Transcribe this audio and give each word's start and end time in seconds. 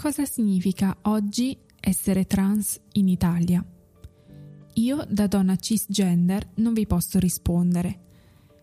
Cosa 0.00 0.24
significa 0.24 0.96
oggi 1.02 1.54
essere 1.78 2.24
trans 2.24 2.80
in 2.92 3.06
Italia? 3.06 3.62
Io, 4.72 5.06
da 5.06 5.26
donna 5.26 5.56
cisgender, 5.56 6.52
non 6.54 6.72
vi 6.72 6.86
posso 6.86 7.18
rispondere. 7.18 8.00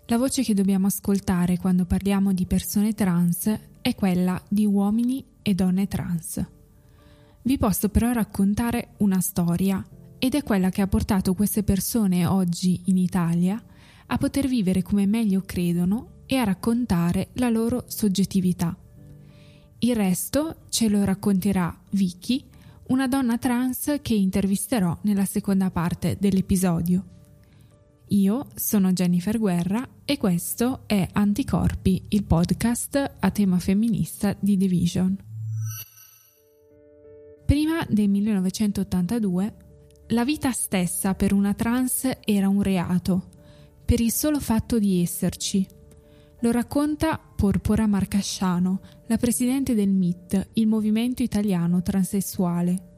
La 0.08 0.18
voce 0.18 0.42
che 0.42 0.56
dobbiamo 0.56 0.88
ascoltare 0.88 1.60
quando 1.60 1.86
parliamo 1.86 2.34
di 2.34 2.48
persone 2.48 2.96
trans 2.96 3.56
è 3.82 3.94
quella 3.94 4.42
di 4.50 4.66
uomini 4.66 5.24
e 5.44 5.54
donne 5.54 5.88
trans. 5.88 6.44
Vi 7.44 7.58
posso 7.60 7.90
però 7.90 8.14
raccontare 8.14 8.96
una 8.98 9.22
storia 9.22 9.88
ed 10.18 10.34
è 10.34 10.42
quella 10.42 10.72
che 10.72 10.82
ha 10.82 10.88
portato 10.88 11.36
queste 11.36 11.62
persone 11.62 12.26
oggi 12.26 12.82
in 12.86 12.98
Italia 12.98 13.64
a 14.08 14.18
poter 14.18 14.48
vivere 14.48 14.82
come 14.82 15.06
meglio 15.06 15.44
credono 15.46 16.24
e 16.26 16.38
a 16.38 16.44
raccontare 16.46 17.30
la 17.34 17.50
loro 17.50 17.84
soggettività. 17.86 18.76
Il 19.80 19.96
resto 19.96 20.62
ce 20.70 20.90
lo 20.90 21.04
racconterà 21.04 21.76
Vicky, 21.92 22.44
una 22.88 23.08
donna 23.08 23.38
trans 23.38 24.00
che 24.02 24.16
intervisterò 24.16 24.98
nella 25.02 25.26
seconda 25.26 25.70
parte 25.70 26.18
dell'episodio. 26.20 27.06
Io 28.08 28.48
sono 28.56 28.92
Jennifer 28.92 29.38
Guerra 29.38 29.88
e 30.04 30.18
questo 30.18 30.84
è 30.88 31.08
Anticorpi, 31.12 32.06
il 32.10 32.24
podcast 32.24 33.18
a 33.20 33.30
tema 33.30 33.60
femminista 33.60 34.36
di 34.40 34.58
Division. 34.58 35.16
Prima 37.46 37.86
del 37.88 38.10
1982, 38.10 39.56
la 40.08 40.26
vita 40.26 40.52
stessa 40.52 41.14
per 41.14 41.34
una 41.34 41.54
trans 41.54 42.10
era 42.24 42.50
un 42.50 42.64
reato, 42.64 43.30
per 43.86 44.00
il 44.00 44.12
solo 44.12 44.40
fatto 44.40 44.80
di 44.80 45.02
esserci. 45.04 45.77
Lo 46.42 46.52
racconta 46.52 47.20
Porpora 47.36 47.88
Marcasciano, 47.88 48.80
la 49.08 49.18
presidente 49.18 49.74
del 49.74 49.90
MIT, 49.90 50.50
il 50.54 50.68
Movimento 50.68 51.24
Italiano 51.24 51.82
Transessuale. 51.82 52.96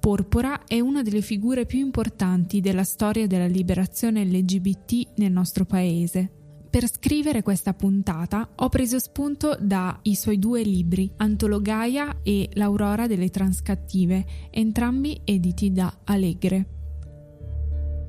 Porpora 0.00 0.64
è 0.66 0.80
una 0.80 1.02
delle 1.02 1.20
figure 1.20 1.66
più 1.66 1.78
importanti 1.78 2.60
della 2.60 2.82
storia 2.82 3.28
della 3.28 3.46
liberazione 3.46 4.24
LGBT 4.24 5.12
nel 5.18 5.30
nostro 5.30 5.64
paese. 5.64 6.28
Per 6.68 6.90
scrivere 6.90 7.42
questa 7.42 7.74
puntata 7.74 8.50
ho 8.56 8.68
preso 8.68 8.98
spunto 8.98 9.56
dai 9.60 10.16
suoi 10.16 10.40
due 10.40 10.62
libri, 10.62 11.08
Antologaia 11.18 12.22
e 12.24 12.50
L'Aurora 12.54 13.06
delle 13.06 13.30
Transcattive, 13.30 14.26
entrambi 14.50 15.20
editi 15.22 15.70
da 15.70 16.00
Allegre. 16.02 16.66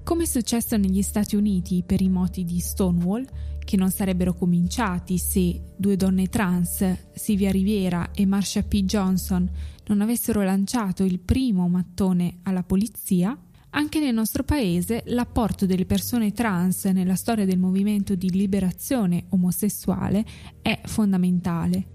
Come 0.03 0.23
è 0.23 0.27
successo 0.27 0.75
negli 0.77 1.01
Stati 1.03 1.35
Uniti 1.35 1.83
per 1.85 2.01
i 2.01 2.09
moti 2.09 2.43
di 2.43 2.59
Stonewall, 2.59 3.25
che 3.65 3.75
non 3.75 3.91
sarebbero 3.91 4.33
cominciati 4.33 5.17
se 5.17 5.73
due 5.75 5.97
donne 5.97 6.27
trans, 6.27 7.09
Sylvia 7.13 7.51
Riviera 7.51 8.11
e 8.13 8.25
Marsha 8.25 8.63
P. 8.63 8.83
Johnson, 8.83 9.49
non 9.87 10.01
avessero 10.01 10.41
lanciato 10.41 11.03
il 11.03 11.19
primo 11.19 11.67
mattone 11.67 12.37
alla 12.43 12.63
polizia, 12.63 13.37
anche 13.71 13.99
nel 13.99 14.13
nostro 14.13 14.43
paese 14.43 15.03
l'apporto 15.07 15.65
delle 15.65 15.85
persone 15.85 16.31
trans 16.31 16.85
nella 16.85 17.15
storia 17.15 17.45
del 17.45 17.59
movimento 17.59 18.15
di 18.15 18.29
liberazione 18.29 19.25
omosessuale 19.29 20.23
è 20.61 20.79
fondamentale. 20.85 21.87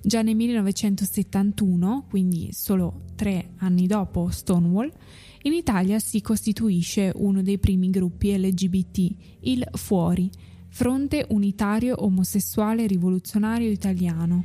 Già 0.00 0.22
nel 0.22 0.36
1971, 0.36 2.06
quindi 2.08 2.50
solo 2.52 3.02
tre 3.16 3.54
anni 3.58 3.88
dopo 3.88 4.30
Stonewall, 4.30 4.92
in 5.42 5.52
Italia 5.52 5.98
si 5.98 6.20
costituisce 6.20 7.12
uno 7.16 7.42
dei 7.42 7.58
primi 7.58 7.90
gruppi 7.90 8.36
LGBT, 8.36 9.14
il 9.40 9.68
Fuori, 9.72 10.30
Fronte 10.70 11.26
Unitario 11.30 12.04
Omosessuale 12.04 12.86
Rivoluzionario 12.86 13.70
Italiano. 13.70 14.44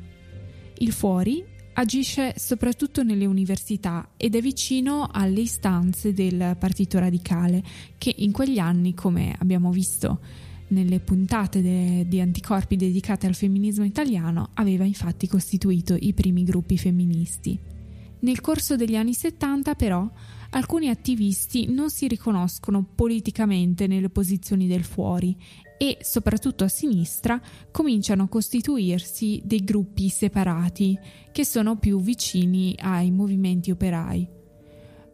Il 0.80 0.92
Fuori 0.92 1.44
agisce 1.74 2.34
soprattutto 2.38 3.04
nelle 3.04 3.26
università 3.26 4.10
ed 4.18 4.36
è 4.36 4.42
vicino 4.42 5.10
alle 5.12 5.42
istanze 5.42 6.14
del 6.14 6.56
Partito 6.58 7.00
Radicale, 7.00 7.64
che 7.98 8.14
in 8.18 8.32
quegli 8.32 8.60
anni, 8.60 8.94
come 8.94 9.36
abbiamo 9.38 9.72
visto 9.72 10.20
nelle 10.68 11.00
puntate 11.00 11.62
de- 11.62 12.06
di 12.08 12.20
anticorpi 12.20 12.76
dedicate 12.76 13.28
al 13.28 13.36
femminismo 13.36 13.84
italiano, 13.84 14.50
aveva 14.56 14.84
infatti 14.86 15.28
costituito 15.28 15.96
i 16.00 16.14
primi 16.14 16.44
gruppi 16.44 16.78
femministi. 16.78 17.58
Nel 18.20 18.42
corso 18.42 18.76
degli 18.76 18.96
anni 18.96 19.14
70 19.14 19.76
però 19.76 20.10
alcuni 20.52 20.90
attivisti 20.90 21.68
non 21.68 21.90
si 21.90 22.08
riconoscono 22.08 22.84
politicamente 22.96 23.86
nelle 23.86 24.10
posizioni 24.10 24.68
del 24.68 24.84
fuori 24.84 25.36
e, 25.78 25.98
soprattutto 26.02 26.64
a 26.64 26.68
sinistra, 26.68 27.42
cominciano 27.72 28.24
a 28.24 28.28
costituirsi 28.28 29.42
dei 29.44 29.64
gruppi 29.64 30.10
separati 30.10 30.98
che 31.32 31.46
sono 31.46 31.78
più 31.78 32.00
vicini 32.00 32.76
ai 32.80 33.12
movimenti 33.12 33.72
operai. 33.72 34.28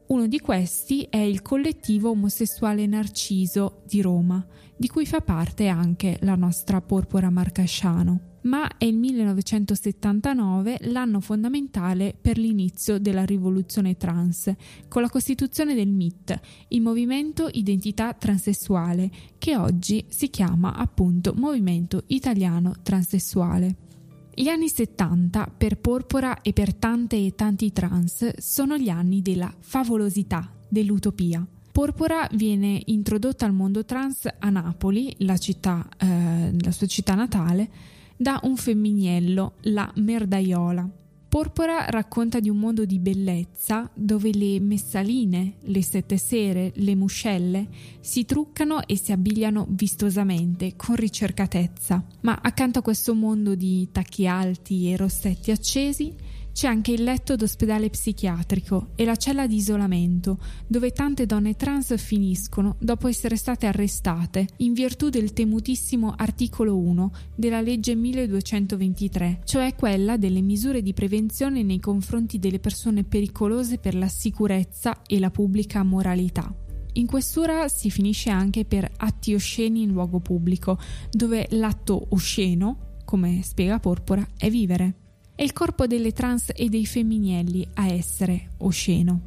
Uno 0.08 0.28
di 0.28 0.40
questi 0.40 1.08
è 1.10 1.18
il 1.18 1.42
collettivo 1.42 2.10
omosessuale 2.10 2.88
Narciso 2.88 3.82
di 3.86 4.02
Roma, 4.02 4.46
di 4.76 4.88
cui 4.88 5.06
fa 5.06 5.22
parte 5.22 5.68
anche 5.68 6.18
la 6.22 6.36
nostra 6.36 6.82
Porpora 6.82 7.30
Marcasciano 7.30 8.29
ma 8.42 8.78
è 8.78 8.86
il 8.86 8.98
1979 8.98 10.78
l'anno 10.84 11.20
fondamentale 11.20 12.16
per 12.20 12.38
l'inizio 12.38 13.00
della 13.00 13.26
rivoluzione 13.26 13.98
trans, 13.98 14.54
con 14.88 15.02
la 15.02 15.10
costituzione 15.10 15.76
del 15.76 15.90
MIT, 15.90 16.40
il 16.70 16.82
Movimento 16.82 17.50
Identità 17.52 18.14
Transessuale, 18.14 19.10
che 19.38 19.58
oggi 19.58 20.06
si 20.08 20.30
chiama 20.30 20.76
appunto 20.76 21.34
Movimento 21.36 22.04
Italiano 22.08 22.76
Transessuale. 22.82 23.76
Gli 24.34 24.48
anni 24.48 24.70
70 24.70 25.52
per 25.58 25.78
Porpora 25.80 26.42
e 26.42 26.54
per 26.54 26.74
tante 26.74 27.18
e 27.18 27.36
tanti 27.36 27.74
trans 27.74 28.38
sono 28.38 28.78
gli 28.78 28.88
anni 28.88 29.22
della 29.22 29.54
favolosità, 29.60 30.50
dell'utopia. 30.70 31.46
Porpora 31.72 32.28
viene 32.34 32.82
introdotta 32.86 33.46
al 33.46 33.54
mondo 33.54 33.86
trans 33.86 34.28
a 34.40 34.50
Napoli, 34.50 35.14
la, 35.20 35.38
città, 35.38 35.88
eh, 35.98 36.52
la 36.58 36.72
sua 36.72 36.88
città 36.88 37.16
natale, 37.16 37.70
da 38.22 38.38
un 38.44 38.58
femminiello, 38.58 39.54
la 39.62 39.90
merdaiola. 39.96 40.90
Porpora 41.30 41.86
racconta 41.86 42.42
di 42.42 42.50
un 42.50 42.58
mondo 42.58 42.84
di 42.84 43.00
bellezza 43.00 43.90
dove 43.94 44.34
le 44.34 44.60
messaline, 44.60 45.54
le 45.62 45.82
sette 45.82 46.18
sere, 46.18 46.74
le 46.76 46.96
muscelle 46.96 47.68
si 48.02 48.26
truccano 48.26 48.86
e 48.86 48.98
si 48.98 49.14
abbigliano 49.14 49.68
vistosamente, 49.70 50.76
con 50.76 50.96
ricercatezza. 50.96 52.04
Ma 52.22 52.40
accanto 52.42 52.80
a 52.80 52.82
questo 52.82 53.16
mondo 53.16 53.56
di 53.56 53.88
tacchi 53.90 54.28
alti 54.28 54.92
e 54.92 54.98
rossetti 54.98 55.52
accesi 55.52 56.14
c'è 56.60 56.68
anche 56.68 56.92
il 56.92 57.04
letto 57.04 57.38
d'ospedale 57.38 57.90
psichiatrico 57.90 58.90
e 58.96 59.06
la 59.06 59.16
cella 59.16 59.48
di 59.48 59.56
isolamento, 59.56 60.40
dove 60.68 60.92
tante 60.92 61.26
donne 61.26 61.56
trans 61.56 61.96
finiscono 61.96 62.76
dopo 62.82 63.08
essere 63.08 63.38
state 63.38 63.66
arrestate 63.66 64.46
in 64.58 64.74
virtù 64.74 65.08
del 65.08 65.32
temutissimo 65.32 66.14
articolo 66.18 66.78
1 66.78 67.12
della 67.34 67.62
legge 67.62 67.96
1223, 67.96 69.40
cioè 69.46 69.74
quella 69.74 70.18
delle 70.18 70.42
misure 70.42 70.82
di 70.82 70.94
prevenzione 70.94 71.64
nei 71.64 71.80
confronti 71.80 72.40
delle 72.40 72.60
persone 72.60 73.06
pericolose 73.06 73.78
per 73.78 73.96
la 73.96 74.10
sicurezza 74.10 75.04
e 75.08 75.18
la 75.18 75.32
pubblica 75.32 75.82
moralità. 75.84 76.54
In 76.96 77.06
questura 77.06 77.70
si 77.70 77.90
finisce 77.90 78.32
anche 78.32 78.66
per 78.66 78.92
atti 78.98 79.34
osceni 79.34 79.84
in 79.84 79.92
luogo 79.92 80.20
pubblico, 80.20 80.78
dove 81.10 81.48
l'atto 81.52 82.08
osceno, 82.10 82.98
come 83.06 83.44
spiega 83.44 83.80
Porpora, 83.80 84.28
è 84.36 84.50
vivere 84.50 84.99
è 85.40 85.44
il 85.44 85.54
corpo 85.54 85.88
delle 85.88 86.12
trans 86.12 86.52
e 86.54 86.68
dei 86.68 86.86
femminielli 86.86 87.66
a 87.76 87.88
essere 87.88 88.50
osceno. 88.58 89.22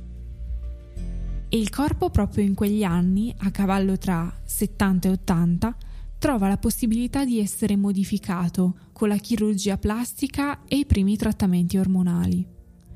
E 1.49 1.57
il 1.57 1.71
corpo 1.71 2.11
proprio 2.11 2.45
in 2.45 2.53
quegli 2.53 2.85
anni, 2.85 3.35
a 3.39 3.51
cavallo 3.51 3.97
tra 3.97 4.31
70 4.45 5.09
e 5.09 5.11
80, 5.13 5.77
trova 6.19 6.49
la 6.49 6.59
possibilità 6.59 7.25
di 7.25 7.41
essere 7.41 7.77
modificato 7.77 8.91
con 8.93 9.09
la 9.09 9.17
chirurgia 9.17 9.79
plastica 9.79 10.65
e 10.69 10.81
i 10.81 10.85
primi 10.85 11.17
trattamenti 11.17 11.79
ormonali. 11.79 12.47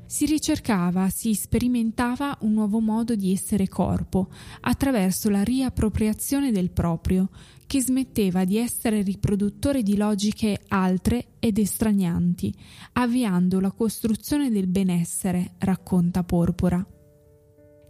Si 0.05 0.27
ricercava, 0.27 1.09
si 1.09 1.33
sperimentava 1.33 2.37
un 2.41 2.53
nuovo 2.53 2.79
modo 2.79 3.15
di 3.15 3.31
essere 3.31 3.67
corpo 3.67 4.29
attraverso 4.61 5.31
la 5.31 5.43
riappropriazione 5.43 6.51
del 6.51 6.69
proprio, 6.69 7.29
che 7.67 7.81
smetteva 7.81 8.45
di 8.45 8.57
essere 8.57 9.01
riproduttore 9.01 9.83
di 9.83 9.97
logiche 9.97 10.61
altre 10.69 11.33
ed 11.39 11.57
estranianti, 11.57 12.53
avviando 12.93 13.59
la 13.59 13.71
costruzione 13.71 14.49
del 14.49 14.67
benessere, 14.67 15.55
racconta 15.59 16.23
Porpora. 16.23 16.83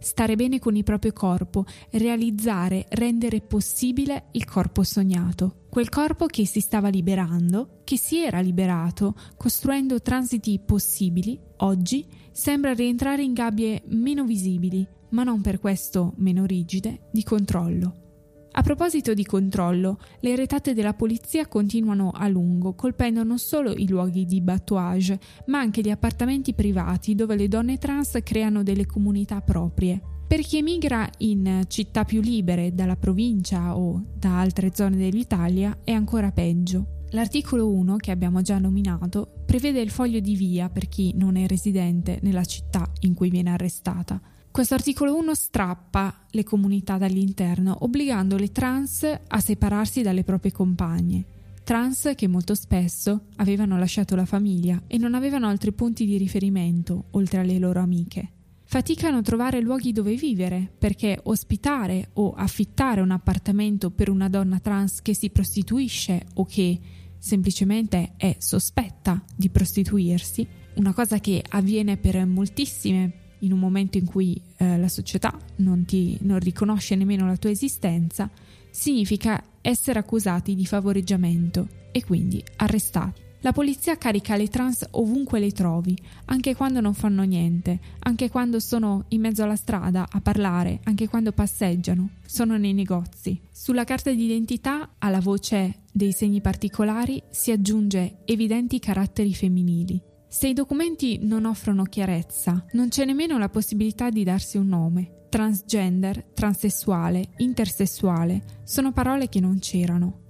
Stare 0.00 0.36
bene 0.36 0.58
con 0.58 0.76
il 0.76 0.84
proprio 0.84 1.12
corpo, 1.12 1.64
realizzare, 1.90 2.86
rendere 2.90 3.40
possibile 3.40 4.26
il 4.32 4.44
corpo 4.44 4.82
sognato, 4.84 5.66
quel 5.70 5.88
corpo 5.88 6.26
che 6.26 6.46
si 6.46 6.60
stava 6.60 6.88
liberando, 6.88 7.80
che 7.84 7.98
si 7.98 8.18
era 8.18 8.40
liberato, 8.40 9.14
costruendo 9.36 10.00
transiti 10.00 10.60
possibili, 10.64 11.38
oggi 11.58 12.06
sembra 12.30 12.74
rientrare 12.74 13.22
in 13.22 13.32
gabbie 13.32 13.82
meno 13.86 14.24
visibili, 14.24 14.86
ma 15.10 15.24
non 15.24 15.40
per 15.40 15.58
questo 15.58 16.14
meno 16.18 16.44
rigide, 16.44 17.08
di 17.12 17.24
controllo. 17.24 18.07
A 18.52 18.62
proposito 18.62 19.14
di 19.14 19.24
controllo, 19.24 19.98
le 20.20 20.34
retate 20.34 20.74
della 20.74 20.94
polizia 20.94 21.46
continuano 21.46 22.10
a 22.10 22.26
lungo, 22.28 22.74
colpendo 22.74 23.22
non 23.22 23.38
solo 23.38 23.72
i 23.72 23.86
luoghi 23.86 24.24
di 24.24 24.40
batouage, 24.40 25.18
ma 25.46 25.58
anche 25.60 25.80
gli 25.80 25.90
appartamenti 25.90 26.54
privati 26.54 27.14
dove 27.14 27.36
le 27.36 27.46
donne 27.46 27.78
trans 27.78 28.18
creano 28.22 28.62
delle 28.62 28.86
comunità 28.86 29.40
proprie. 29.40 30.00
Per 30.26 30.40
chi 30.40 30.58
emigra 30.58 31.08
in 31.18 31.64
città 31.68 32.04
più 32.04 32.20
libere 32.20 32.74
dalla 32.74 32.96
provincia 32.96 33.76
o 33.76 34.04
da 34.14 34.40
altre 34.40 34.72
zone 34.74 34.96
dell'Italia 34.96 35.78
è 35.84 35.92
ancora 35.92 36.32
peggio. 36.32 36.96
L'articolo 37.12 37.70
1, 37.70 37.96
che 37.96 38.10
abbiamo 38.10 38.42
già 38.42 38.58
nominato, 38.58 39.42
prevede 39.46 39.80
il 39.80 39.88
foglio 39.88 40.20
di 40.20 40.34
via 40.34 40.68
per 40.68 40.88
chi 40.88 41.14
non 41.16 41.36
è 41.36 41.46
residente 41.46 42.18
nella 42.22 42.44
città 42.44 42.90
in 43.00 43.14
cui 43.14 43.30
viene 43.30 43.50
arrestata. 43.50 44.20
Questo 44.58 44.74
articolo 44.74 45.16
1 45.16 45.34
strappa 45.36 46.26
le 46.30 46.42
comunità 46.42 46.98
dall'interno, 46.98 47.76
obbligando 47.82 48.36
le 48.36 48.50
trans 48.50 49.04
a 49.28 49.38
separarsi 49.38 50.02
dalle 50.02 50.24
proprie 50.24 50.50
compagne. 50.50 51.24
Trans 51.62 52.10
che 52.16 52.26
molto 52.26 52.56
spesso 52.56 53.26
avevano 53.36 53.78
lasciato 53.78 54.16
la 54.16 54.24
famiglia 54.24 54.82
e 54.88 54.98
non 54.98 55.14
avevano 55.14 55.46
altri 55.46 55.70
punti 55.70 56.06
di 56.06 56.18
riferimento 56.18 57.04
oltre 57.12 57.38
alle 57.38 57.60
loro 57.60 57.78
amiche. 57.78 58.32
Faticano 58.64 59.18
a 59.18 59.22
trovare 59.22 59.60
luoghi 59.60 59.92
dove 59.92 60.16
vivere 60.16 60.68
perché 60.76 61.20
ospitare 61.22 62.08
o 62.14 62.32
affittare 62.32 63.00
un 63.00 63.12
appartamento 63.12 63.92
per 63.92 64.10
una 64.10 64.28
donna 64.28 64.58
trans 64.58 65.02
che 65.02 65.14
si 65.14 65.30
prostituisce 65.30 66.26
o 66.34 66.44
che 66.44 66.80
semplicemente 67.16 68.14
è 68.16 68.34
sospetta 68.40 69.22
di 69.36 69.50
prostituirsi, 69.50 70.44
una 70.78 70.92
cosa 70.92 71.20
che 71.20 71.44
avviene 71.48 71.96
per 71.96 72.26
moltissime 72.26 73.26
in 73.40 73.52
un 73.52 73.58
momento 73.58 73.98
in 73.98 74.04
cui 74.04 74.40
eh, 74.56 74.78
la 74.78 74.88
società 74.88 75.36
non, 75.56 75.84
ti, 75.84 76.16
non 76.22 76.38
riconosce 76.38 76.94
nemmeno 76.94 77.26
la 77.26 77.36
tua 77.36 77.50
esistenza, 77.50 78.30
significa 78.70 79.42
essere 79.60 79.98
accusati 79.98 80.54
di 80.54 80.66
favoreggiamento 80.66 81.68
e 81.92 82.04
quindi 82.04 82.42
arrestati. 82.56 83.26
La 83.42 83.52
polizia 83.52 83.96
carica 83.96 84.36
le 84.36 84.48
trans 84.48 84.84
ovunque 84.92 85.38
le 85.38 85.52
trovi, 85.52 85.96
anche 86.24 86.56
quando 86.56 86.80
non 86.80 86.92
fanno 86.92 87.22
niente, 87.22 87.78
anche 88.00 88.30
quando 88.30 88.58
sono 88.58 89.04
in 89.08 89.20
mezzo 89.20 89.44
alla 89.44 89.54
strada 89.54 90.08
a 90.10 90.20
parlare, 90.20 90.80
anche 90.84 91.08
quando 91.08 91.30
passeggiano, 91.30 92.10
sono 92.26 92.58
nei 92.58 92.72
negozi. 92.72 93.40
Sulla 93.52 93.84
carta 93.84 94.12
d'identità, 94.12 94.94
alla 94.98 95.20
voce 95.20 95.82
dei 95.92 96.10
segni 96.10 96.40
particolari, 96.40 97.22
si 97.30 97.52
aggiunge 97.52 98.18
evidenti 98.24 98.80
caratteri 98.80 99.32
femminili. 99.32 100.07
Se 100.30 100.46
i 100.46 100.52
documenti 100.52 101.20
non 101.22 101.46
offrono 101.46 101.84
chiarezza, 101.84 102.62
non 102.72 102.88
c'è 102.88 103.06
nemmeno 103.06 103.38
la 103.38 103.48
possibilità 103.48 104.10
di 104.10 104.24
darsi 104.24 104.58
un 104.58 104.68
nome. 104.68 105.24
Transgender, 105.30 106.22
transessuale, 106.34 107.30
intersessuale 107.38 108.60
sono 108.62 108.92
parole 108.92 109.30
che 109.30 109.40
non 109.40 109.58
c'erano. 109.58 110.20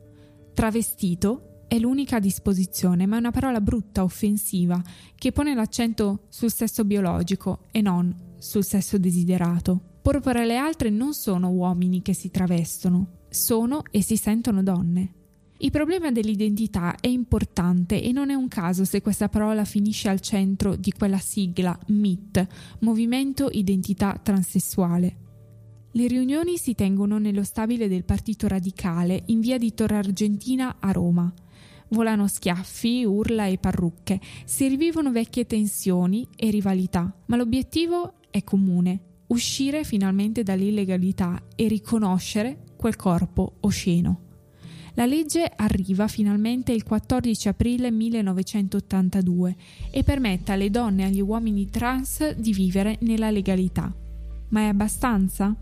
Travestito 0.55 1.65
è 1.67 1.79
l'unica 1.79 2.21
disposizione, 2.21 3.07
ma 3.07 3.17
è 3.17 3.19
una 3.19 3.33
parola 3.33 3.61
brutta, 3.61 4.05
offensiva, 4.05 4.81
che 5.17 5.33
pone 5.33 5.55
l'accento 5.55 6.27
sul 6.29 6.53
sesso 6.53 6.85
biologico 6.85 7.67
e 7.73 7.81
non 7.81 8.15
sul 8.39 8.65
sesso 8.65 8.99
desiderato. 8.99 9.99
Porpora 10.01 10.43
e 10.43 10.47
le 10.47 10.57
altre 10.57 10.91
non 10.91 11.13
sono 11.13 11.51
uomini 11.51 12.03
che 12.03 12.15
si 12.15 12.31
travestono, 12.31 13.25
sono 13.29 13.83
e 13.91 14.01
si 14.01 14.17
sentono 14.17 14.63
donne. 14.63 15.18
Il 15.61 15.73
problema 15.73 16.13
dell'identità 16.13 16.95
è 17.01 17.09
importante 17.09 18.01
e 18.01 18.13
non 18.13 18.31
è 18.31 18.35
un 18.35 18.47
caso 18.47 18.85
se 18.85 19.03
questa 19.03 19.29
parola 19.29 19.65
finisce 19.65 20.09
al 20.09 20.21
centro 20.21 20.77
di 20.77 20.93
quella 20.93 21.19
sigla 21.19 21.77
MIT, 21.89 22.47
Movimento 22.81 23.49
Identità 23.51 24.21
Transessuale. 24.23 25.17
Le 25.91 26.07
riunioni 26.07 26.59
si 26.59 26.77
tengono 26.77 27.19
nello 27.19 27.43
stabile 27.43 27.89
del 27.89 28.05
Partito 28.05 28.47
Radicale 28.47 29.25
in 29.27 29.41
via 29.41 29.59
di 29.59 29.75
Torre 29.75 29.97
Argentina 29.97 30.77
a 30.79 30.93
Roma. 30.93 31.33
Volano 31.89 32.29
schiaffi, 32.29 33.05
urla 33.05 33.47
e 33.47 33.59
parrucche, 33.59 34.21
si 34.45 34.69
rivivono 34.69 35.11
vecchie 35.11 35.47
tensioni 35.47 36.25
e 36.37 36.51
rivalità, 36.51 37.13
ma 37.27 37.35
l'obiettivo 37.35 38.21
è 38.31 38.45
comune, 38.45 39.25
uscire 39.29 39.83
finalmente 39.83 40.45
dall'illegalità 40.45 41.43
e 41.57 41.67
riconoscere 41.67 42.63
quel 42.77 42.95
corpo 42.95 43.57
osceno. 43.63 44.28
La 44.99 45.07
legge 45.07 45.49
arriva 45.55 46.09
finalmente 46.09 46.73
il 46.73 46.83
14 46.83 47.47
aprile 47.47 47.89
1982 47.93 49.55
e 49.93 50.03
permette 50.03 50.51
alle 50.51 50.71
donne 50.71 51.03
e 51.03 51.05
agli 51.07 51.21
uomini 51.21 51.71
trans 51.71 52.35
di 52.35 52.53
vivere 52.53 52.97
nella 53.03 53.31
legalità. 53.31 53.95
Ma 54.49 54.63
è 54.63 54.65
abbastanza? 54.65 55.55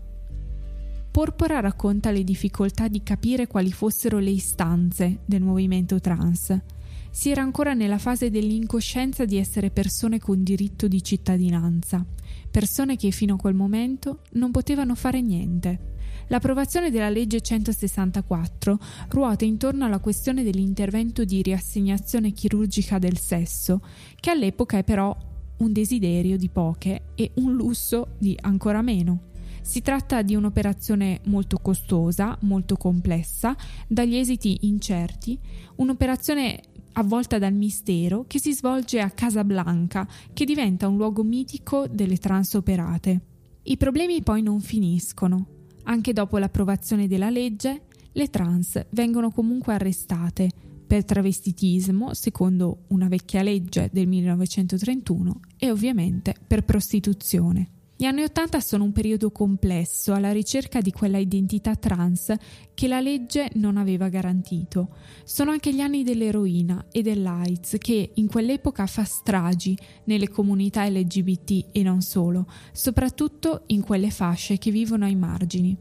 Porpora 1.11 1.59
racconta 1.59 2.09
le 2.09 2.23
difficoltà 2.23 2.87
di 2.87 3.03
capire 3.03 3.45
quali 3.45 3.71
fossero 3.71 4.17
le 4.17 4.31
istanze 4.31 5.19
del 5.23 5.43
movimento 5.43 5.99
trans. 5.99 6.59
Si 7.09 7.29
era 7.29 7.41
ancora 7.41 7.73
nella 7.73 7.97
fase 7.97 8.29
dell'incoscienza 8.29 9.25
di 9.25 9.37
essere 9.37 9.71
persone 9.71 10.19
con 10.19 10.43
diritto 10.43 10.87
di 10.87 11.03
cittadinanza, 11.03 12.05
persone 12.51 12.95
che 12.95 13.11
fino 13.11 13.35
a 13.35 13.37
quel 13.37 13.55
momento 13.55 14.21
non 14.33 14.51
potevano 14.51 14.95
fare 14.95 15.21
niente. 15.21 15.95
L'approvazione 16.29 16.91
della 16.91 17.09
legge 17.09 17.39
164 17.39 18.79
ruota 19.09 19.45
intorno 19.45 19.85
alla 19.85 19.99
questione 19.99 20.43
dell'intervento 20.43 21.23
di 21.23 21.41
riassegnazione 21.41 22.31
chirurgica 22.31 22.99
del 22.99 23.17
sesso, 23.17 23.81
che 24.19 24.29
all'epoca 24.29 24.77
è 24.77 24.83
però 24.83 25.15
un 25.57 25.71
desiderio 25.71 26.37
di 26.37 26.49
poche 26.49 27.03
e 27.15 27.31
un 27.35 27.53
lusso 27.53 28.15
di 28.19 28.37
ancora 28.41 28.81
meno. 28.81 29.21
Si 29.61 29.81
tratta 29.81 30.21
di 30.21 30.35
un'operazione 30.35 31.21
molto 31.25 31.57
costosa, 31.57 32.37
molto 32.41 32.75
complessa, 32.75 33.55
dagli 33.87 34.15
esiti 34.15 34.59
incerti, 34.61 35.37
un'operazione 35.75 36.61
avvolta 36.97 37.37
dal 37.37 37.53
mistero 37.53 38.25
che 38.27 38.39
si 38.39 38.53
svolge 38.53 38.99
a 38.99 39.09
Casablanca, 39.09 40.07
che 40.33 40.45
diventa 40.45 40.87
un 40.87 40.97
luogo 40.97 41.23
mitico 41.23 41.87
delle 41.87 42.17
transoperate. 42.17 43.21
I 43.63 43.77
problemi 43.77 44.21
poi 44.21 44.41
non 44.41 44.59
finiscono. 44.59 45.47
Anche 45.83 46.13
dopo 46.13 46.37
l'approvazione 46.37 47.07
della 47.07 47.29
legge, 47.29 47.83
le 48.11 48.29
trans 48.29 48.83
vengono 48.89 49.31
comunque 49.31 49.73
arrestate 49.73 50.49
per 50.87 51.05
travestitismo, 51.05 52.13
secondo 52.13 52.85
una 52.87 53.07
vecchia 53.07 53.41
legge 53.41 53.89
del 53.91 54.07
1931, 54.07 55.39
e 55.57 55.69
ovviamente 55.69 56.33
per 56.45 56.63
prostituzione. 56.63 57.76
Gli 57.99 58.05
anni 58.05 58.21
Ottanta 58.21 58.59
sono 58.59 58.83
un 58.83 58.91
periodo 58.91 59.31
complesso 59.31 60.13
alla 60.13 60.31
ricerca 60.31 60.81
di 60.81 60.91
quella 60.91 61.17
identità 61.17 61.75
trans 61.75 62.31
che 62.75 62.87
la 62.87 63.01
legge 63.01 63.49
non 63.55 63.75
aveva 63.75 64.07
garantito. 64.07 64.89
Sono 65.23 65.49
anche 65.49 65.73
gli 65.73 65.79
anni 65.79 66.03
dell'eroina 66.03 66.85
e 66.91 67.01
dell'AIDS 67.01 67.77
che 67.79 68.11
in 68.13 68.27
quell'epoca 68.27 68.85
fa 68.85 69.03
stragi 69.03 69.75
nelle 70.03 70.29
comunità 70.29 70.87
LGBT 70.87 71.69
e 71.71 71.81
non 71.81 72.01
solo, 72.01 72.45
soprattutto 72.71 73.63
in 73.67 73.81
quelle 73.81 74.11
fasce 74.11 74.59
che 74.59 74.69
vivono 74.69 75.05
ai 75.05 75.15
margini. 75.15 75.75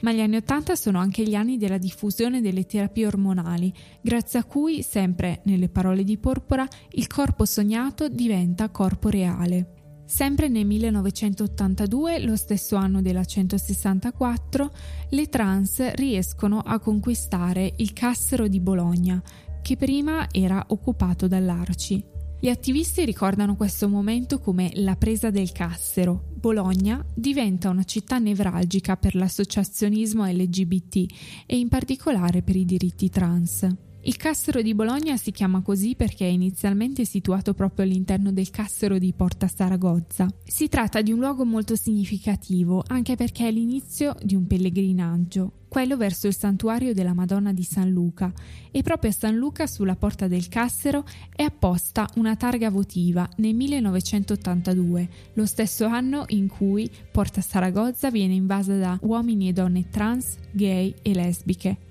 Ma 0.00 0.12
gli 0.12 0.20
anni 0.20 0.36
Ottanta 0.36 0.74
sono 0.74 0.98
anche 0.98 1.22
gli 1.22 1.34
anni 1.34 1.58
della 1.58 1.76
diffusione 1.76 2.40
delle 2.40 2.64
terapie 2.64 3.06
ormonali, 3.06 3.70
grazie 4.00 4.38
a 4.38 4.44
cui, 4.44 4.82
sempre 4.82 5.42
nelle 5.44 5.68
parole 5.68 6.02
di 6.02 6.16
Porpora, 6.16 6.66
il 6.92 7.06
corpo 7.08 7.44
sognato 7.44 8.08
diventa 8.08 8.70
corpo 8.70 9.10
reale. 9.10 9.77
Sempre 10.08 10.48
nel 10.48 10.64
1982, 10.64 12.20
lo 12.20 12.34
stesso 12.34 12.76
anno 12.76 13.02
della 13.02 13.26
164, 13.26 14.70
le 15.10 15.28
trans 15.28 15.92
riescono 15.92 16.60
a 16.60 16.78
conquistare 16.78 17.74
il 17.76 17.92
Cassero 17.92 18.48
di 18.48 18.58
Bologna, 18.58 19.22
che 19.60 19.76
prima 19.76 20.26
era 20.30 20.64
occupato 20.68 21.28
dall'Arci. 21.28 22.02
Gli 22.40 22.48
attivisti 22.48 23.04
ricordano 23.04 23.54
questo 23.54 23.86
momento 23.86 24.40
come 24.40 24.70
la 24.76 24.96
presa 24.96 25.28
del 25.28 25.52
Cassero. 25.52 26.30
Bologna 26.34 27.04
diventa 27.14 27.68
una 27.68 27.84
città 27.84 28.16
nevralgica 28.16 28.96
per 28.96 29.14
l'associazionismo 29.14 30.24
LGBT 30.24 31.04
e 31.44 31.58
in 31.58 31.68
particolare 31.68 32.40
per 32.40 32.56
i 32.56 32.64
diritti 32.64 33.10
trans. 33.10 33.87
Il 34.02 34.16
Cassero 34.16 34.62
di 34.62 34.74
Bologna 34.74 35.16
si 35.16 35.32
chiama 35.32 35.60
così 35.60 35.96
perché 35.96 36.24
è 36.24 36.30
inizialmente 36.30 37.04
situato 37.04 37.52
proprio 37.52 37.84
all'interno 37.84 38.30
del 38.32 38.48
Cassero 38.48 38.96
di 38.96 39.12
Porta 39.12 39.48
Saragozza. 39.48 40.28
Si 40.44 40.68
tratta 40.68 41.02
di 41.02 41.12
un 41.12 41.18
luogo 41.18 41.44
molto 41.44 41.74
significativo 41.74 42.84
anche 42.86 43.16
perché 43.16 43.48
è 43.48 43.50
l'inizio 43.50 44.14
di 44.22 44.36
un 44.36 44.46
pellegrinaggio, 44.46 45.52
quello 45.66 45.96
verso 45.96 46.28
il 46.28 46.36
santuario 46.36 46.94
della 46.94 47.12
Madonna 47.12 47.52
di 47.52 47.64
San 47.64 47.90
Luca 47.90 48.32
e 48.70 48.82
proprio 48.82 49.10
a 49.10 49.14
San 49.14 49.34
Luca 49.34 49.66
sulla 49.66 49.96
porta 49.96 50.28
del 50.28 50.48
Cassero 50.48 51.04
è 51.34 51.42
apposta 51.42 52.08
una 52.14 52.36
targa 52.36 52.70
votiva 52.70 53.28
nel 53.38 53.56
1982, 53.56 55.08
lo 55.34 55.44
stesso 55.44 55.86
anno 55.86 56.24
in 56.28 56.46
cui 56.46 56.88
Porta 57.10 57.40
Saragozza 57.40 58.10
viene 58.10 58.34
invasa 58.34 58.76
da 58.76 58.96
uomini 59.02 59.48
e 59.48 59.52
donne 59.52 59.88
trans, 59.90 60.36
gay 60.52 60.94
e 61.02 61.12
lesbiche. 61.12 61.87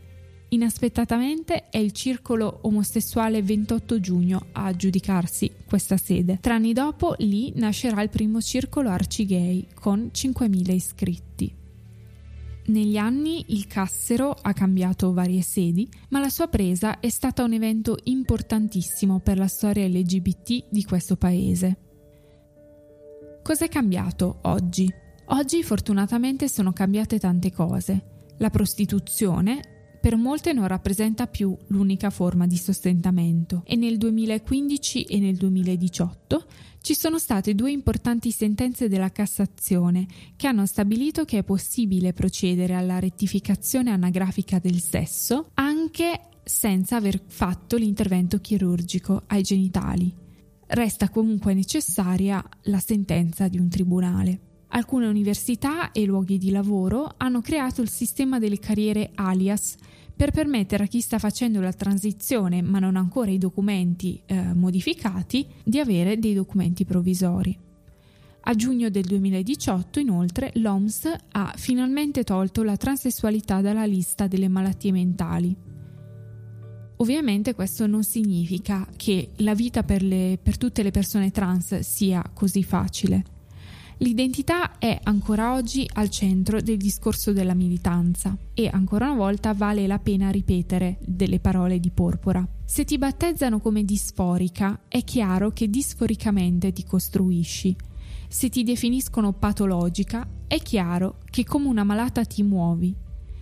Inaspettatamente 0.50 1.70
è 1.70 1.78
il 1.78 1.92
circolo 1.92 2.60
omosessuale 2.62 3.42
28 3.42 4.00
giugno 4.00 4.46
a 4.54 4.74
giudicarsi 4.74 5.52
questa 5.68 5.98
sede. 5.98 6.40
Tre 6.40 6.54
anni 6.54 6.72
dopo 6.72 7.16
lì 7.18 7.52
nascerà 7.56 8.02
il 8.02 8.10
primo 8.10 8.40
circolo 8.40 8.90
arcigay 8.90 9.68
con 9.74 10.10
5.000 10.14 10.72
iscritti. 10.72 11.54
Negli 12.68 12.98
anni 12.98 13.46
il 13.50 13.68
Cassero 13.68 14.32
ha 14.42 14.54
cambiato 14.54 15.14
varie 15.14 15.42
sedi, 15.42 15.90
ma 16.10 16.20
la 16.20 16.30
sua 16.30 16.48
presa 16.48 17.00
è 17.00 17.10
stata 17.10 17.44
un 17.44 17.54
evento 17.54 17.98
importantissimo 18.04 19.20
per 19.20 19.38
la 19.38 19.48
storia 19.48 19.88
LGBT 19.88 20.66
di 20.70 20.84
questo 20.84 21.18
paese. 21.18 21.78
Cos'è 23.44 23.68
cambiato 23.70 24.40
oggi? 24.44 24.90
Oggi 25.28 25.64
fortunatamente 25.64 26.48
sono 26.50 26.72
cambiate 26.72 27.20
tante 27.20 27.52
cose. 27.52 28.26
La 28.40 28.50
prostituzione 28.50 29.77
per 30.08 30.16
molte 30.16 30.54
non 30.54 30.70
rappresenta 30.70 31.28
più 31.28 31.54
l'unica 31.68 32.10
forma 32.10 32.48
di 32.48 32.56
sostentamento 32.56 33.64
e 33.66 33.76
nel 33.76 33.98
2015 33.98 35.04
e 35.04 35.20
nel 35.20 35.36
2018 35.36 36.46
ci 36.82 36.96
sono 36.96 37.20
state 37.20 37.54
due 37.54 37.72
importanti 37.72 38.32
sentenze 38.32 38.88
della 38.88 39.12
Cassazione 39.12 40.08
che 40.38 40.48
hanno 40.48 40.66
stabilito 40.66 41.26
che 41.26 41.40
è 41.40 41.44
possibile 41.44 42.14
procedere 42.14 42.74
alla 42.74 43.00
rettificazione 43.00 43.92
anagrafica 43.92 44.60
del 44.60 44.80
sesso 44.80 45.50
anche 45.56 46.22
senza 46.42 46.96
aver 46.96 47.22
fatto 47.28 47.76
l'intervento 47.76 48.40
chirurgico 48.40 49.24
ai 49.28 49.42
genitali. 49.42 50.16
Resta 50.68 51.10
comunque 51.10 51.54
necessaria 51.54 52.42
la 52.62 52.80
sentenza 52.80 53.50
di 53.50 53.60
un 53.60 53.68
tribunale. 53.68 54.40
Alcune 54.70 55.08
università 55.08 55.92
e 55.92 56.06
luoghi 56.06 56.38
di 56.38 56.50
lavoro 56.50 57.14
hanno 57.18 57.42
creato 57.42 57.82
il 57.82 57.90
sistema 57.90 58.40
delle 58.40 58.60
carriere 58.60 59.12
alias 59.16 59.76
per 60.18 60.32
permettere 60.32 60.86
a 60.86 60.88
chi 60.88 61.00
sta 61.00 61.20
facendo 61.20 61.62
la 61.62 61.72
transizione 61.72 62.64
ma 62.64 62.80
non 62.80 62.96
ha 62.96 63.00
ancora 63.00 63.30
i 63.30 63.38
documenti 63.38 64.20
eh, 64.26 64.54
modificati 64.54 65.46
di 65.64 65.80
avere 65.80 66.18
dei 66.18 66.34
documenti 66.34 66.86
provvisori. 66.86 67.58
A 68.42 68.56
giugno 68.56 68.90
del 68.90 69.04
2018, 69.04 70.00
inoltre, 70.00 70.52
l'OMS 70.56 71.14
ha 71.34 71.54
finalmente 71.56 72.24
tolto 72.24 72.64
la 72.64 72.78
transessualità 72.78 73.62
dalla 73.62 73.86
lista 73.86 74.26
delle 74.28 74.48
malattie 74.48 74.92
mentali. 74.92 75.56
Ovviamente 76.96 77.54
questo 77.54 77.86
non 77.86 78.04
significa 78.04 78.88
che 78.96 79.32
la 79.38 79.54
vita 79.54 79.84
per, 79.84 80.02
le, 80.02 80.40
per 80.42 80.58
tutte 80.58 80.82
le 80.82 80.92
persone 80.92 81.30
trans 81.30 81.80
sia 81.80 82.24
così 82.34 82.64
facile. 82.64 83.37
L'identità 84.00 84.78
è 84.78 85.00
ancora 85.04 85.56
oggi 85.56 85.90
al 85.94 86.10
centro 86.10 86.62
del 86.62 86.78
discorso 86.78 87.34
della 87.34 87.56
militanza 87.56 88.38
e 88.54 88.70
ancora 88.72 89.06
una 89.06 89.16
volta 89.16 89.54
vale 89.54 89.88
la 89.88 89.98
pena 89.98 90.30
ripetere 90.30 91.00
delle 91.04 91.40
parole 91.40 91.80
di 91.80 91.90
Porpora. 91.90 92.48
Se 92.64 92.84
ti 92.84 93.00
battezzano 93.00 93.60
come 93.60 93.84
disforica, 93.84 94.82
è 94.88 95.04
chiaro 95.04 95.50
che 95.50 95.68
disforicamente 95.68 96.72
ti 96.72 96.84
costruisci. 96.84 97.76
Se 98.28 98.50
ti 98.50 98.64
definiscono 98.64 99.34
patologica, 99.34 100.28
è 100.46 100.60
chiaro 100.60 101.18
che 101.32 101.44
come 101.44 101.68
una 101.68 101.84
malata 101.84 102.24
ti 102.24 102.44
muovi. 102.44 102.94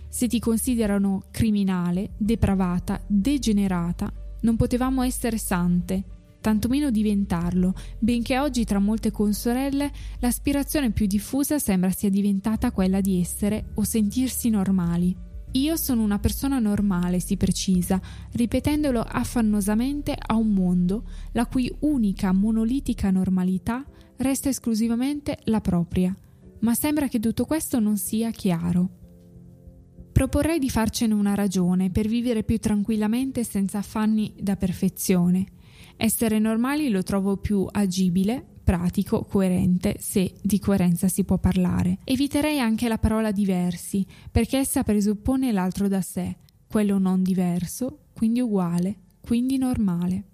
Se 0.08 0.26
ti 0.26 0.38
considerano 0.38 1.24
criminale, 1.30 2.12
depravata, 2.16 2.98
degenerata, 3.06 4.10
non 4.40 4.56
potevamo 4.56 5.02
essere 5.02 5.36
sante, 5.36 6.15
tantomeno 6.46 6.92
diventarlo, 6.92 7.74
benché 7.98 8.38
oggi 8.38 8.64
tra 8.64 8.78
molte 8.78 9.10
consorelle 9.10 9.90
l'aspirazione 10.20 10.92
più 10.92 11.06
diffusa 11.06 11.58
sembra 11.58 11.90
sia 11.90 12.08
diventata 12.08 12.70
quella 12.70 13.00
di 13.00 13.18
essere 13.20 13.72
o 13.74 13.82
sentirsi 13.82 14.48
normali. 14.48 15.12
Io 15.52 15.74
sono 15.76 16.04
una 16.04 16.20
persona 16.20 16.60
normale, 16.60 17.18
si 17.18 17.36
precisa, 17.36 18.00
ripetendolo 18.34 19.00
affannosamente 19.00 20.14
a 20.16 20.36
un 20.36 20.52
mondo 20.52 21.08
la 21.32 21.46
cui 21.46 21.74
unica 21.80 22.30
monolitica 22.30 23.10
normalità 23.10 23.84
resta 24.18 24.48
esclusivamente 24.48 25.38
la 25.46 25.60
propria. 25.60 26.14
Ma 26.60 26.74
sembra 26.74 27.08
che 27.08 27.18
tutto 27.18 27.44
questo 27.44 27.80
non 27.80 27.96
sia 27.96 28.30
chiaro. 28.30 28.90
Proporrei 30.12 30.60
di 30.60 30.70
farcene 30.70 31.12
una 31.12 31.34
ragione 31.34 31.90
per 31.90 32.06
vivere 32.06 32.44
più 32.44 32.58
tranquillamente 32.58 33.42
senza 33.42 33.78
affanni 33.78 34.32
da 34.40 34.54
perfezione 34.54 35.54
essere 35.96 36.38
normali 36.38 36.88
lo 36.88 37.02
trovo 37.02 37.36
più 37.36 37.66
agibile, 37.70 38.44
pratico, 38.62 39.24
coerente, 39.24 39.96
se 40.00 40.34
di 40.42 40.58
coerenza 40.58 41.08
si 41.08 41.24
può 41.24 41.38
parlare. 41.38 41.98
Eviterei 42.04 42.58
anche 42.58 42.88
la 42.88 42.98
parola 42.98 43.30
diversi, 43.30 44.04
perché 44.30 44.58
essa 44.58 44.82
presuppone 44.82 45.52
l'altro 45.52 45.88
da 45.88 46.00
sé, 46.00 46.36
quello 46.68 46.98
non 46.98 47.22
diverso, 47.22 48.06
quindi 48.12 48.40
uguale, 48.40 48.96
quindi 49.20 49.56
normale. 49.56 50.24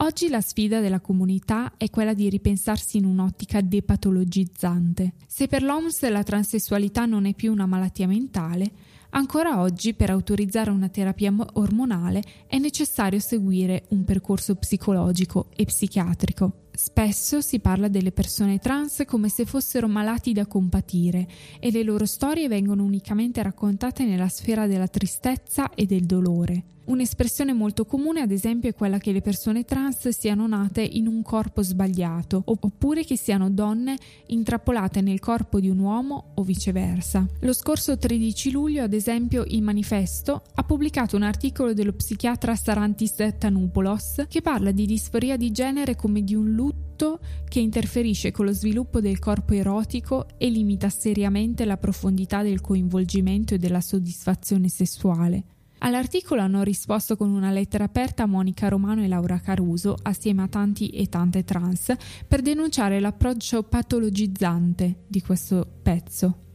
Oggi 0.00 0.28
la 0.28 0.40
sfida 0.40 0.80
della 0.80 1.00
comunità 1.00 1.76
è 1.76 1.90
quella 1.90 2.14
di 2.14 2.28
ripensarsi 2.28 2.98
in 2.98 3.04
un'ottica 3.04 3.60
depatologizzante. 3.60 5.14
Se 5.26 5.48
per 5.48 5.62
l'OMS 5.62 6.08
la 6.08 6.22
transessualità 6.22 7.04
non 7.04 7.24
è 7.24 7.34
più 7.34 7.50
una 7.50 7.66
malattia 7.66 8.06
mentale, 8.06 8.70
Ancora 9.10 9.60
oggi 9.60 9.94
per 9.94 10.10
autorizzare 10.10 10.70
una 10.70 10.88
terapia 10.88 11.34
ormonale 11.54 12.22
è 12.46 12.58
necessario 12.58 13.18
seguire 13.18 13.84
un 13.88 14.04
percorso 14.04 14.54
psicologico 14.54 15.48
e 15.56 15.64
psichiatrico. 15.64 16.66
Spesso 16.72 17.40
si 17.40 17.58
parla 17.58 17.88
delle 17.88 18.12
persone 18.12 18.58
trans 18.58 19.02
come 19.06 19.28
se 19.28 19.44
fossero 19.44 19.88
malati 19.88 20.32
da 20.32 20.46
compatire 20.46 21.26
e 21.58 21.70
le 21.70 21.82
loro 21.82 22.04
storie 22.04 22.48
vengono 22.48 22.84
unicamente 22.84 23.42
raccontate 23.42 24.04
nella 24.04 24.28
sfera 24.28 24.66
della 24.66 24.88
tristezza 24.88 25.74
e 25.74 25.86
del 25.86 26.04
dolore. 26.04 26.76
Un'espressione 26.88 27.52
molto 27.52 27.84
comune, 27.84 28.22
ad 28.22 28.30
esempio, 28.30 28.70
è 28.70 28.74
quella 28.74 28.96
che 28.96 29.12
le 29.12 29.20
persone 29.20 29.64
trans 29.64 30.08
siano 30.08 30.46
nate 30.46 30.80
in 30.80 31.06
un 31.06 31.20
corpo 31.20 31.62
sbagliato, 31.62 32.42
oppure 32.46 33.04
che 33.04 33.14
siano 33.14 33.50
donne 33.50 33.98
intrappolate 34.28 35.02
nel 35.02 35.20
corpo 35.20 35.60
di 35.60 35.68
un 35.68 35.80
uomo 35.80 36.32
o 36.36 36.42
viceversa. 36.42 37.26
Lo 37.40 37.52
scorso 37.52 37.98
13 37.98 38.50
luglio, 38.50 38.82
ad 38.82 38.94
esempio, 38.94 39.44
il 39.48 39.60
Manifesto 39.60 40.44
ha 40.54 40.62
pubblicato 40.64 41.14
un 41.14 41.24
articolo 41.24 41.74
dello 41.74 41.92
psichiatra 41.92 42.56
Sarantis 42.56 43.16
Tanupoulos 43.36 44.24
che 44.26 44.40
parla 44.40 44.70
di 44.70 44.86
disforia 44.86 45.36
di 45.36 45.50
genere 45.50 45.94
come 45.94 46.24
di 46.24 46.34
un 46.34 46.52
lutto 46.52 47.20
che 47.46 47.60
interferisce 47.60 48.30
con 48.30 48.46
lo 48.46 48.52
sviluppo 48.52 49.02
del 49.02 49.18
corpo 49.18 49.52
erotico 49.52 50.26
e 50.38 50.48
limita 50.48 50.88
seriamente 50.88 51.66
la 51.66 51.76
profondità 51.76 52.42
del 52.42 52.62
coinvolgimento 52.62 53.52
e 53.52 53.58
della 53.58 53.82
soddisfazione 53.82 54.70
sessuale. 54.70 55.44
All'articolo 55.78 56.40
hanno 56.40 56.62
risposto 56.62 57.16
con 57.16 57.30
una 57.30 57.50
lettera 57.50 57.84
aperta 57.84 58.26
Monica 58.26 58.68
Romano 58.68 59.02
e 59.02 59.08
Laura 59.08 59.38
Caruso, 59.38 59.96
assieme 60.02 60.42
a 60.42 60.48
tanti 60.48 60.88
e 60.88 61.08
tante 61.08 61.44
trans, 61.44 61.94
per 62.26 62.42
denunciare 62.42 62.98
l'approccio 62.98 63.62
patologizzante 63.62 65.04
di 65.06 65.20
questo 65.22 65.66
pezzo. 65.82 66.46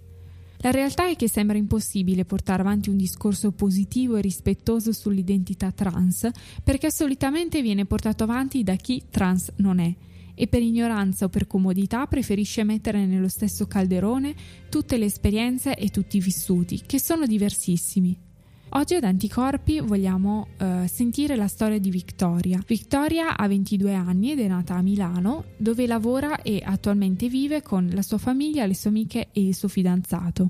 La 0.58 0.72
realtà 0.72 1.10
è 1.10 1.16
che 1.16 1.28
sembra 1.28 1.58
impossibile 1.58 2.24
portare 2.24 2.62
avanti 2.62 2.90
un 2.90 2.96
discorso 2.96 3.52
positivo 3.52 4.16
e 4.16 4.22
rispettoso 4.22 4.94
sull'identità 4.94 5.72
trans 5.72 6.30
perché 6.64 6.90
solitamente 6.90 7.62
viene 7.62 7.86
portato 7.86 8.24
avanti 8.24 8.64
da 8.64 8.76
chi 8.76 9.04
trans 9.10 9.52
non 9.58 9.80
è 9.80 9.94
e 10.36 10.48
per 10.48 10.62
ignoranza 10.62 11.26
o 11.26 11.30
per 11.30 11.48
comodità 11.48 12.08
preferisce 12.08 12.64
mettere 12.64 13.06
nello 13.06 13.28
stesso 13.28 13.68
calderone 13.68 14.34
tutte 14.70 14.98
le 14.98 15.06
esperienze 15.06 15.76
e 15.76 15.90
tutti 15.90 16.16
i 16.16 16.22
vissuti, 16.22 16.82
che 16.86 17.00
sono 17.00 17.26
diversissimi. 17.26 18.32
Oggi 18.76 18.96
ad 18.96 19.04
Anticorpi 19.04 19.82
vogliamo 19.82 20.48
uh, 20.60 20.88
sentire 20.88 21.36
la 21.36 21.48
storia 21.48 21.80
di 21.80 21.92
Victoria. 21.92 22.60
Victoria 22.66 23.38
ha 23.38 23.48
22 23.48 23.94
anni 23.94 24.32
ed 24.32 24.40
è 24.40 24.48
nata 24.48 24.74
a 24.74 24.82
Milano, 24.82 25.46
dove 25.58 25.86
lavora 25.86 26.42
e 26.42 26.60
attualmente 26.66 27.28
vive 27.28 27.62
con 27.62 27.88
la 27.94 28.02
sua 28.02 28.18
famiglia, 28.18 28.66
le 28.66 28.74
sue 28.74 28.90
amiche 28.90 29.30
e 29.32 29.46
il 29.46 29.54
suo 29.54 29.68
fidanzato. 29.68 30.50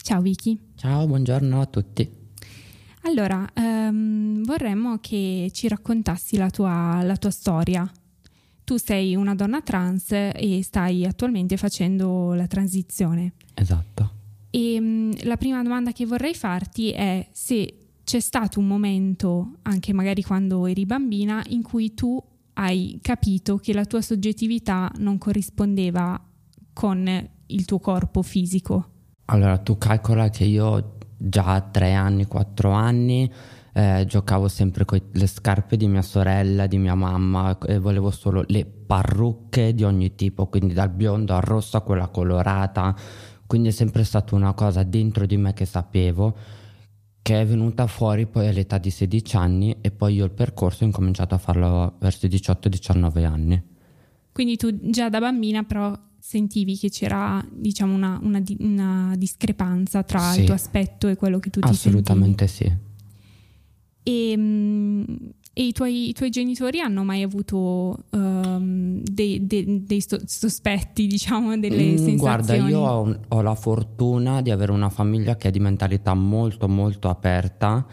Ciao 0.00 0.20
Vicky. 0.20 0.56
Ciao, 0.76 1.04
buongiorno 1.08 1.60
a 1.60 1.66
tutti. 1.66 2.08
Allora, 3.02 3.50
um, 3.56 4.44
vorremmo 4.44 4.98
che 5.00 5.50
ci 5.52 5.66
raccontassi 5.66 6.36
la 6.36 6.50
tua, 6.50 7.02
la 7.02 7.16
tua 7.16 7.30
storia. 7.30 7.90
Tu 8.62 8.76
sei 8.76 9.16
una 9.16 9.34
donna 9.34 9.60
trans 9.60 10.12
e 10.12 10.60
stai 10.62 11.04
attualmente 11.04 11.56
facendo 11.56 12.32
la 12.34 12.46
transizione. 12.46 13.32
Esatto. 13.54 14.11
E 14.54 14.78
um, 14.78 15.10
la 15.22 15.38
prima 15.38 15.62
domanda 15.62 15.92
che 15.92 16.04
vorrei 16.04 16.34
farti 16.34 16.90
è 16.90 17.26
se 17.32 17.76
c'è 18.04 18.20
stato 18.20 18.60
un 18.60 18.66
momento, 18.66 19.54
anche 19.62 19.94
magari 19.94 20.22
quando 20.22 20.66
eri 20.66 20.84
bambina, 20.84 21.42
in 21.48 21.62
cui 21.62 21.94
tu 21.94 22.22
hai 22.54 22.98
capito 23.00 23.56
che 23.56 23.72
la 23.72 23.86
tua 23.86 24.02
soggettività 24.02 24.92
non 24.98 25.16
corrispondeva 25.16 26.22
con 26.74 27.30
il 27.46 27.64
tuo 27.64 27.78
corpo 27.78 28.20
fisico. 28.20 28.88
Allora, 29.26 29.56
tu 29.56 29.78
calcola 29.78 30.28
che 30.28 30.44
io 30.44 30.98
già 31.16 31.54
a 31.54 31.60
tre 31.62 31.94
anni, 31.94 32.26
quattro 32.26 32.72
anni 32.72 33.32
eh, 33.74 34.04
giocavo 34.06 34.48
sempre 34.48 34.84
con 34.84 35.00
le 35.10 35.26
scarpe 35.26 35.76
di 35.76 35.88
mia 35.88 36.02
sorella, 36.02 36.66
di 36.66 36.76
mia 36.78 36.94
mamma 36.94 37.56
e 37.66 37.78
volevo 37.78 38.10
solo 38.10 38.44
le 38.48 38.66
parrucche 38.66 39.74
di 39.74 39.82
ogni 39.82 40.14
tipo, 40.14 40.46
quindi 40.46 40.74
dal 40.74 40.90
biondo 40.90 41.34
al 41.34 41.40
rosso 41.40 41.78
a 41.78 41.80
quella 41.80 42.08
colorata 42.08 42.94
quindi 43.52 43.68
è 43.68 43.72
sempre 43.72 44.02
stata 44.04 44.34
una 44.34 44.54
cosa 44.54 44.82
dentro 44.82 45.26
di 45.26 45.36
me 45.36 45.52
che 45.52 45.66
sapevo, 45.66 46.34
che 47.20 47.38
è 47.38 47.44
venuta 47.44 47.86
fuori 47.86 48.26
poi 48.26 48.48
all'età 48.48 48.78
di 48.78 48.88
16 48.88 49.36
anni 49.36 49.76
e 49.82 49.90
poi 49.90 50.14
io 50.14 50.24
il 50.24 50.30
percorso 50.30 50.84
ho 50.84 50.86
incominciato 50.86 51.34
a 51.34 51.38
farlo 51.38 51.96
verso 52.00 52.24
i 52.24 52.30
18-19 52.30 53.24
anni. 53.26 53.62
Quindi 54.32 54.56
tu 54.56 54.74
già 54.88 55.10
da 55.10 55.20
bambina 55.20 55.64
però 55.64 55.94
sentivi 56.18 56.78
che 56.78 56.88
c'era 56.88 57.46
diciamo 57.52 57.94
una, 57.94 58.18
una, 58.22 58.42
una 58.60 59.14
discrepanza 59.18 60.02
tra 60.02 60.32
Sì. 60.32 60.40
il 60.40 60.46
tuo 60.46 60.54
aspetto 60.54 61.08
e 61.08 61.16
quello 61.16 61.38
che 61.38 61.50
tu 61.50 61.60
ti 61.60 61.68
Assolutamente 61.68 62.46
sì. 62.46 62.74
E, 64.02 64.34
mm, 64.34 65.02
e 65.54 65.66
i, 65.66 65.72
tuoi, 65.72 66.08
i 66.08 66.12
tuoi 66.14 66.30
genitori 66.30 66.80
hanno 66.80 67.04
mai 67.04 67.22
avuto 67.22 68.04
ehm, 68.10 69.02
dei, 69.02 69.46
dei- 69.46 69.84
dei 69.84 70.02
sospetti, 70.24 71.06
diciamo, 71.06 71.58
delle 71.58 71.92
Mm, 71.92 71.96
sensazioni? 71.96 72.16
Guarda, 72.16 72.54
io 72.68 72.78
ho, 72.80 73.18
ho 73.28 73.42
la 73.42 73.54
fortuna 73.54 74.40
di 74.40 74.50
avere 74.50 74.72
una 74.72 74.88
famiglia 74.88 75.36
che 75.36 75.48
è 75.48 75.50
di 75.50 75.60
mentalità 75.60 76.14
molto 76.14 76.68
molto 76.68 77.10
aperta 77.10 77.84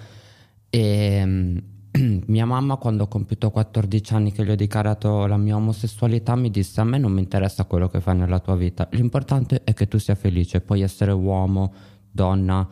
e 0.70 1.22
mm, 1.26 1.58
mia 2.28 2.46
mamma 2.46 2.78
quando 2.78 3.04
ho 3.04 3.08
compiuto 3.08 3.50
14 3.52 4.14
anni 4.14 4.32
che 4.32 4.46
gli 4.46 4.52
ho 4.52 4.56
dichiarato 4.56 5.26
la 5.26 5.38
mia 5.38 5.56
omosessualità 5.58 6.36
mi 6.36 6.50
disse 6.52 6.80
a 6.80 6.84
me 6.86 6.98
non 6.98 7.12
mi 7.12 7.20
interessa 7.20 7.66
quello 7.66 7.90
che 7.90 8.00
fai 8.00 8.16
nella 8.16 8.40
tua 8.40 8.56
vita, 8.56 8.88
l'importante 8.92 9.64
è 9.66 9.74
che 9.74 9.88
tu 9.88 9.98
sia 9.98 10.16
felice, 10.16 10.62
puoi 10.62 10.82
essere 10.82 11.12
uomo, 11.12 11.74
donna, 12.10 12.66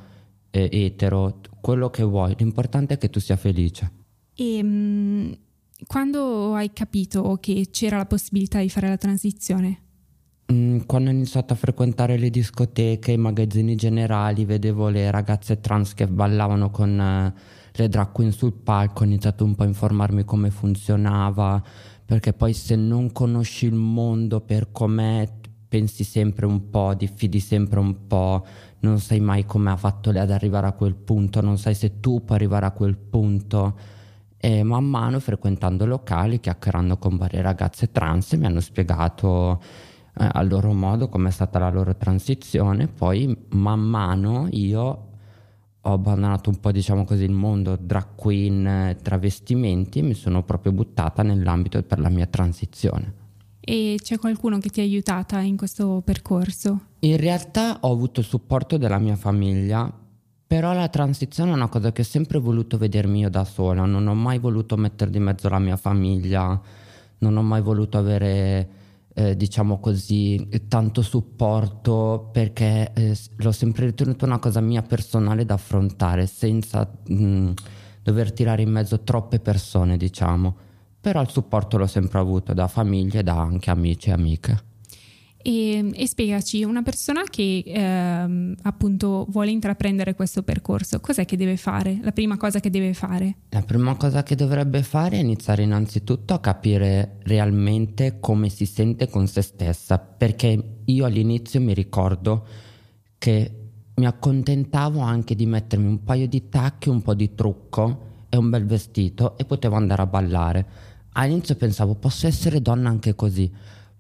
eh, 0.50 0.70
etero, 0.72 1.42
quello 1.60 1.90
che 1.90 2.04
vuoi, 2.04 2.36
l'importante 2.38 2.94
è 2.94 2.98
che 2.98 3.10
tu 3.10 3.20
sia 3.20 3.36
felice. 3.36 3.92
E 4.40 4.62
mm, 4.64 5.32
quando 5.88 6.54
hai 6.54 6.72
capito 6.72 7.38
che 7.42 7.70
c'era 7.72 7.98
la 7.98 8.06
possibilità 8.06 8.60
di 8.60 8.70
fare 8.70 8.88
la 8.88 8.98
transizione? 8.98 9.82
Mm, 10.54 10.82
Quando 10.86 11.10
ho 11.10 11.14
iniziato 11.14 11.54
a 11.54 11.56
frequentare 11.56 12.18
le 12.18 12.30
discoteche, 12.30 13.12
i 13.12 13.18
magazzini 13.18 13.76
generali, 13.76 14.46
vedevo 14.46 14.90
le 14.90 15.10
ragazze 15.10 15.60
trans 15.60 15.96
che 15.96 16.08
ballavano 16.08 16.70
con 16.70 17.00
eh, 17.00 17.34
le 17.74 17.90
drag 17.90 18.12
queen 18.12 18.32
sul 18.32 18.54
palco, 18.54 19.02
ho 19.02 19.06
iniziato 19.06 19.44
un 19.44 19.56
po' 19.56 19.64
a 19.64 19.66
informarmi 19.66 20.24
come 20.24 20.52
funzionava, 20.52 21.62
perché 22.06 22.32
poi 22.32 22.54
se 22.54 22.76
non 22.76 23.12
conosci 23.12 23.66
il 23.66 23.74
mondo 23.74 24.40
per 24.40 24.72
com'è, 24.72 25.28
pensi 25.68 26.04
sempre 26.04 26.46
un 26.46 26.70
po', 26.70 26.94
diffidi 26.94 27.40
sempre 27.40 27.80
un 27.80 28.06
po', 28.06 28.46
non 28.82 29.00
sai 29.00 29.20
mai 29.20 29.46
come 29.46 29.72
ha 29.72 29.76
fatto 29.76 30.12
lei 30.12 30.22
ad 30.22 30.32
arrivare 30.32 30.68
a 30.68 30.74
quel 30.74 30.96
punto, 30.96 31.42
non 31.42 31.58
sai 31.58 31.74
se 31.74 32.00
tu 32.00 32.24
puoi 32.24 32.38
arrivare 32.38 32.68
a 32.68 32.72
quel 32.72 32.96
punto. 32.96 33.96
E 34.48 34.64
man 34.64 34.86
mano 34.86 35.20
frequentando 35.20 35.86
locali, 35.86 36.40
chiacchierando 36.40 36.96
con 36.96 37.18
varie 37.18 37.42
ragazze 37.42 37.92
trans, 37.92 38.32
mi 38.36 38.46
hanno 38.46 38.62
spiegato 38.62 39.62
eh, 40.18 40.30
a 40.32 40.42
loro 40.42 40.72
modo 40.72 41.10
com'è 41.10 41.32
stata 41.32 41.60
la 41.60 41.70
loro 41.70 41.98
transizione. 41.98 42.88
Poi 42.88 43.38
man 43.50 43.82
mano 43.82 44.48
io 44.52 45.08
ho 45.82 45.92
abbandonato 45.92 46.50
un 46.50 46.62
po', 46.62 46.72
diciamo 46.72 47.04
così, 47.04 47.26
il 47.26 47.34
mondo 47.34 47.78
drag 47.78 48.16
queen, 48.16 48.66
eh, 48.66 48.98
travestimenti 49.02 50.00
e 50.00 50.04
mi 50.04 50.14
sono 50.14 50.44
proprio 50.44 50.72
buttata 50.72 51.24
nell'ambito 51.24 51.84
per 51.84 52.00
la 52.00 52.08
mia 52.08 52.28
transizione. 52.28 53.16
E 53.60 53.98
c'è 54.02 54.18
qualcuno 54.18 54.60
che 54.60 54.70
ti 54.70 54.80
ha 54.80 54.84
aiutata 54.84 55.42
in 55.42 55.58
questo 55.58 56.02
percorso? 56.06 56.84
In 57.00 57.18
realtà 57.18 57.80
ho 57.82 57.92
avuto 57.92 58.22
il 58.22 58.26
supporto 58.26 58.78
della 58.78 58.98
mia 58.98 59.18
famiglia, 59.18 59.92
però 60.48 60.74
la 60.74 60.88
transizione 60.88 61.52
è 61.52 61.54
una 61.54 61.68
cosa 61.68 61.92
che 61.92 62.02
ho 62.02 62.06
sempre 62.06 62.40
voluto 62.40 62.78
vedermi 62.78 63.20
io 63.20 63.30
da 63.30 63.44
sola, 63.44 63.84
non 63.84 64.08
ho 64.08 64.16
mai 64.16 64.40
voluto 64.40 64.78
mettere 64.78 65.12
di 65.12 65.20
mezzo 65.20 65.50
la 65.50 65.60
mia 65.60 65.76
famiglia, 65.76 66.60
non 67.20 67.36
ho 67.36 67.42
mai 67.42 67.62
voluto 67.62 67.98
avere, 67.98 68.70
eh, 69.14 69.36
diciamo 69.36 69.80
così, 69.82 70.48
tanto 70.70 71.02
supporto 71.02 72.30
perché 72.32 72.94
eh, 72.94 73.18
l'ho 73.36 73.52
sempre 73.52 73.88
ritenuto 73.88 74.24
una 74.24 74.40
cosa 74.40 74.62
mia 74.62 74.82
personale 74.82 75.44
da 75.44 75.56
affrontare 75.56 76.26
senza 76.28 76.90
mh, 77.08 77.52
dover 78.02 78.32
tirare 78.32 78.62
in 78.62 78.72
mezzo 78.72 79.02
troppe 79.02 79.40
persone, 79.40 79.98
diciamo. 79.98 80.56
Però 81.02 81.22
il 81.22 81.30
supporto 81.30 81.78
l'ho 81.78 81.88
sempre 81.88 82.20
avuto 82.20 82.54
da 82.54 82.68
famiglie 82.70 83.20
e 83.20 83.24
da 83.24 83.38
anche 83.38 83.70
amici 83.70 84.10
e 84.10 84.14
amiche. 84.14 84.64
E, 85.48 85.92
e 85.94 86.08
spiegaci, 86.10 86.66
una 86.66 86.82
persona 86.82 87.24
che 87.24 87.64
ehm, 87.66 88.54
appunto 88.64 89.26
vuole 89.30 89.50
intraprendere 89.50 90.14
questo 90.14 90.44
percorso, 90.44 91.00
cos'è 91.00 91.24
che 91.24 91.38
deve 91.38 91.56
fare? 91.56 92.00
La 92.02 92.12
prima 92.12 92.36
cosa 92.36 92.60
che 92.60 92.70
deve 92.70 92.94
fare? 92.94 93.38
La 93.52 93.62
prima 93.62 93.96
cosa 93.96 94.24
che 94.24 94.36
dovrebbe 94.36 94.84
fare 94.84 95.16
è 95.16 95.22
iniziare 95.22 95.64
innanzitutto 95.64 96.34
a 96.34 96.42
capire 96.42 97.20
realmente 97.24 98.20
come 98.20 98.50
si 98.50 98.66
sente 98.66 99.08
con 99.08 99.26
se 99.26 99.42
stessa, 99.42 99.98
perché 100.00 100.82
io 100.84 101.06
all'inizio 101.06 101.62
mi 101.62 101.74
ricordo 101.74 102.46
che 103.18 103.70
mi 103.96 104.06
accontentavo 104.06 105.00
anche 105.00 105.34
di 105.34 105.46
mettermi 105.46 105.88
un 105.88 106.04
paio 106.04 106.28
di 106.28 106.50
tacchi, 106.50 106.90
un 106.90 107.02
po' 107.02 107.14
di 107.14 107.36
trucco 107.36 108.26
e 108.28 108.36
un 108.36 108.50
bel 108.50 108.66
vestito 108.66 109.38
e 109.38 109.46
potevo 109.46 109.78
andare 109.78 110.02
a 110.02 110.08
ballare. 110.08 110.66
All'inizio 111.14 111.56
pensavo 111.56 111.96
posso 111.96 112.28
essere 112.28 112.62
donna 112.62 112.90
anche 112.90 113.16
così. 113.16 113.50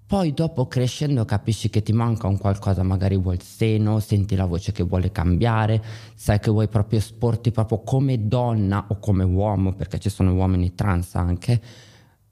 Poi 0.08 0.34
dopo 0.34 0.68
crescendo 0.68 1.26
capisci 1.26 1.70
che 1.70 1.84
ti 1.84 1.92
manca 1.92 2.28
un 2.28 2.38
qualcosa, 2.38 2.82
magari 2.82 3.18
vuoi 3.18 3.36
il 3.36 3.42
seno, 3.42 4.00
senti 4.00 4.38
la 4.38 4.46
voce 4.46 4.72
che 4.72 4.84
vuole 4.84 5.12
cambiare, 5.12 5.84
sai 6.16 6.40
che 6.40 6.50
vuoi 6.50 6.70
proprio 6.70 7.00
esporti 7.00 7.52
proprio 7.52 7.80
come 7.80 8.26
donna 8.26 8.86
o 8.88 9.00
come 9.00 9.26
uomo, 9.26 9.74
perché 9.74 10.00
ci 10.00 10.10
sono 10.10 10.34
uomini 10.34 10.74
trans 10.76 11.16
anche. 11.16 11.62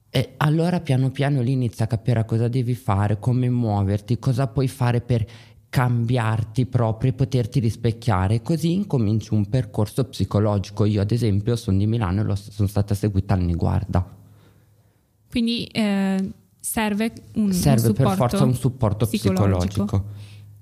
E 0.09 0.35
allora 0.37 0.79
piano 0.79 1.11
piano 1.11 1.41
lì 1.41 1.51
inizi 1.51 1.83
a 1.83 1.87
capire 1.87 2.23
cosa 2.23 2.47
devi 2.47 2.75
fare, 2.75 3.19
come 3.19 3.49
muoverti, 3.49 4.19
cosa 4.19 4.47
puoi 4.47 4.69
fare 4.69 5.01
per 5.01 5.25
cambiarti 5.67 6.67
proprio 6.67 7.11
e 7.11 7.13
poterti 7.13 7.59
rispecchiare. 7.59 8.41
Così 8.41 8.71
incominci 8.71 9.33
un 9.33 9.49
percorso 9.49 10.05
psicologico. 10.05 10.85
Io 10.85 11.01
ad 11.01 11.11
esempio 11.11 11.57
sono 11.57 11.77
di 11.77 11.87
Milano 11.87 12.31
e 12.31 12.35
sono 12.37 12.69
stata 12.69 12.95
seguita 12.95 13.33
al 13.33 13.41
Niguarda. 13.41 14.15
Quindi 15.27 15.65
eh, 15.65 16.31
serve 16.65 17.13
un, 17.35 17.43
un 17.45 17.53
Serve 17.53 17.93
per 17.93 17.95
supporto 17.95 18.15
forza 18.15 18.43
un 18.43 18.55
supporto 18.55 19.05
psicologico. 19.05 20.05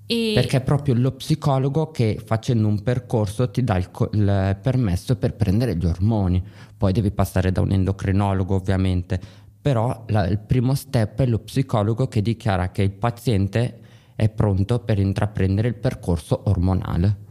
E 0.06 0.32
Perché 0.34 0.58
è 0.58 0.60
proprio 0.62 0.92
lo 0.94 1.12
psicologo 1.12 1.90
che 1.90 2.20
facendo 2.22 2.68
un 2.68 2.82
percorso 2.82 3.50
ti 3.50 3.64
dà 3.64 3.78
il, 3.78 3.90
co- 3.90 4.10
il 4.12 4.58
permesso 4.60 5.16
per 5.16 5.34
prendere 5.34 5.76
gli 5.76 5.86
ormoni. 5.86 6.42
Poi 6.76 6.92
devi 6.92 7.10
passare 7.10 7.50
da 7.52 7.62
un 7.62 7.72
endocrinologo 7.72 8.54
ovviamente, 8.54 9.18
però 9.62 10.04
la- 10.08 10.26
il 10.26 10.38
primo 10.40 10.74
step 10.74 11.22
è 11.22 11.26
lo 11.26 11.38
psicologo 11.38 12.06
che 12.06 12.20
dichiara 12.20 12.70
che 12.70 12.82
il 12.82 12.92
paziente 12.92 13.80
è 14.14 14.28
pronto 14.28 14.80
per 14.80 14.98
intraprendere 14.98 15.68
il 15.68 15.76
percorso 15.76 16.42
ormonale. 16.48 17.22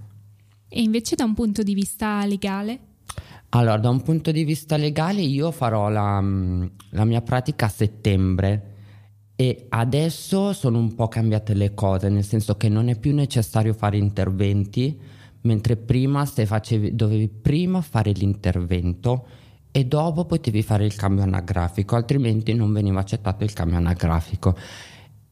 e 0.67 0.81
invece 0.81 1.15
da 1.15 1.23
un 1.25 1.35
punto 1.35 1.61
di 1.61 1.75
vista 1.75 2.25
legale? 2.25 2.79
Allora, 3.55 3.77
da 3.77 3.89
un 3.89 4.01
punto 4.01 4.31
di 4.31 4.43
vista 4.43 4.77
legale 4.77 5.21
io 5.21 5.51
farò 5.51 5.87
la, 5.89 6.19
mm, 6.19 6.65
la 6.91 7.05
mia 7.05 7.21
pratica 7.21 7.67
a 7.67 7.69
settembre 7.69 8.71
e 9.35 9.67
adesso 9.69 10.53
sono 10.53 10.79
un 10.79 10.95
po' 10.95 11.07
cambiate 11.07 11.53
le 11.53 11.75
cose, 11.75 12.09
nel 12.09 12.23
senso 12.23 12.55
che 12.55 12.67
non 12.67 12.87
è 12.87 12.97
più 12.97 13.13
necessario 13.13 13.73
fare 13.73 13.97
interventi, 13.97 14.99
mentre 15.41 15.75
prima 15.75 16.25
se 16.25 16.47
facevi, 16.47 16.95
dovevi 16.95 17.27
prima 17.27 17.81
fare 17.81 18.11
l'intervento 18.11 19.27
e 19.71 19.85
dopo 19.85 20.25
potevi 20.25 20.63
fare 20.63 20.85
il 20.85 20.95
cambio 20.95 21.23
anagrafico, 21.23 21.95
altrimenti 21.95 22.55
non 22.55 22.73
veniva 22.73 23.01
accettato 23.01 23.43
il 23.43 23.53
cambio 23.53 23.77
anagrafico. 23.77 24.57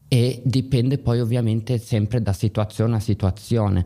E 0.06 0.42
dipende 0.44 0.98
poi 0.98 1.20
ovviamente 1.20 1.78
sempre 1.78 2.22
da 2.22 2.32
situazione 2.32 2.96
a 2.96 3.00
situazione. 3.00 3.84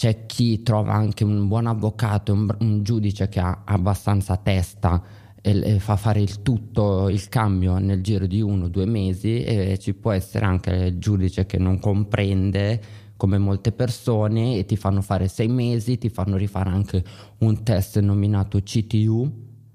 C'è 0.00 0.24
chi 0.24 0.62
trova 0.62 0.94
anche 0.94 1.24
un 1.24 1.46
buon 1.46 1.66
avvocato, 1.66 2.32
un, 2.32 2.48
un 2.60 2.82
giudice 2.82 3.28
che 3.28 3.38
ha 3.38 3.64
abbastanza 3.66 4.38
testa 4.38 5.02
e, 5.42 5.78
fa 5.78 5.96
fare 5.96 6.22
il 6.22 6.40
tutto, 6.40 7.10
il 7.10 7.28
cambio 7.28 7.76
nel 7.76 8.00
giro 8.00 8.26
di 8.26 8.40
uno 8.40 8.64
o 8.64 8.68
due 8.68 8.86
mesi 8.86 9.44
e 9.44 9.78
ci 9.78 9.92
può 9.92 10.12
essere 10.12 10.46
anche 10.46 10.70
il 10.70 10.98
giudice 10.98 11.44
che 11.44 11.58
non 11.58 11.78
comprende 11.78 12.80
come 13.18 13.36
molte 13.36 13.72
persone 13.72 14.56
e 14.56 14.64
ti 14.64 14.76
fanno 14.76 15.02
fare 15.02 15.28
sei 15.28 15.48
mesi, 15.48 15.98
ti 15.98 16.08
fanno 16.08 16.38
rifare 16.38 16.70
anche 16.70 17.04
un 17.40 17.62
test 17.62 17.98
nominato 18.00 18.58
CTU, 18.58 19.30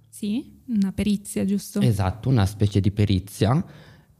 Sì, 0.10 0.60
una 0.70 0.92
perizia, 0.92 1.46
giusto? 1.46 1.82
Esatto, 1.82 2.30
una 2.30 2.48
specie 2.48 2.80
di 2.80 2.90
perizia. 2.90 3.64